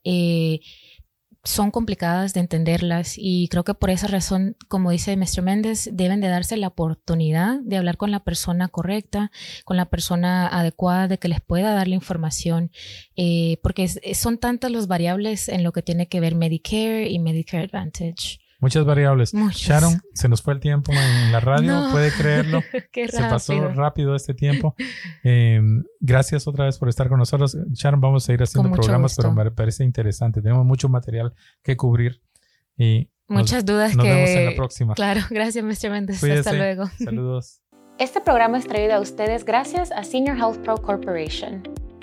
son 1.46 1.72
complicadas 1.72 2.34
de 2.34 2.40
entenderlas 2.42 3.14
y 3.18 3.48
creo 3.50 3.64
que 3.64 3.76
por 3.76 3.92
esa 3.92 4.08
razón, 4.08 4.58
como 4.68 4.92
dice 4.92 5.16
Mr. 5.16 5.44
Méndez, 5.44 5.90
deben 5.94 6.20
de 6.20 6.28
darse 6.28 6.58
la 6.58 6.68
oportunidad 6.68 7.60
de 7.62 7.78
hablar 7.78 7.98
con 7.98 8.12
la 8.12 8.24
persona 8.24 8.68
correcta, 8.68 9.32
con 9.64 9.78
la 9.78 9.86
persona 9.86 10.48
adecuada 10.48 11.08
de 11.08 11.20
que 11.20 11.28
les 11.28 11.42
pueda 11.42 11.74
dar 11.74 11.88
la 11.88 11.96
información, 11.96 12.72
eh, 13.16 13.58
porque 13.62 13.88
son 13.88 14.40
tantas 14.40 14.72
las 14.72 14.88
variables 14.88 15.48
en 15.48 15.64
lo 15.64 15.72
que 15.72 15.84
tiene 15.84 16.08
que 16.08 16.20
ver 16.20 16.36
Medicare 16.36 17.10
y 17.10 17.20
Medicare 17.20 17.66
Advantage. 17.66 18.40
Muchas 18.60 18.86
variables. 18.86 19.34
Sharon, 19.34 20.02
se 20.14 20.30
nos 20.30 20.42
fue 20.42 20.54
el 20.54 20.60
tiempo 20.60 20.92
en 20.92 21.32
la 21.32 21.40
radio, 21.40 21.90
puede 21.92 22.12
creerlo. 22.12 22.62
se 22.94 23.20
pasó 23.22 23.70
rápido 23.70 24.16
este 24.16 24.34
tiempo. 24.34 24.76
Eh, 25.24 25.62
gracias 26.00 26.48
otra 26.48 26.66
vez 26.66 26.78
por 26.78 26.90
estar 26.90 27.10
con 27.10 27.20
nosotros. 27.20 27.58
Sharon, 27.74 28.02
vamos 28.02 28.28
a 28.30 28.34
ir 28.34 28.42
haciendo 28.42 28.72
programas, 28.72 29.16
pero 29.16 29.32
me 29.32 29.52
parece 29.52 29.84
interesante. 29.84 30.42
Tenemos 30.42 30.66
mucho 30.66 30.90
material 30.90 31.34
que 31.64 31.76
cubrir 31.76 32.22
y 32.78 33.10
muchas 33.28 33.66
dudas 33.66 33.96
nos 33.96 34.06
vemos 34.06 34.30
en 34.30 34.46
la 34.46 34.56
próxima. 34.56 34.94
Claro, 34.94 35.22
gracias, 35.30 35.64
Mr. 35.64 35.92
Méndez. 35.92 36.24
Hasta 36.24 36.54
luego. 36.54 36.86
Saludos. 37.04 37.62
Este 37.98 38.20
programa 38.20 38.58
es 38.58 38.68
traído 38.68 38.94
a 38.94 39.00
ustedes 39.00 39.46
gracias 39.46 39.92
a 39.92 40.04
Senior 40.04 40.38
Health 40.38 40.58
Pro 40.64 40.76
Corporation. 40.78 41.64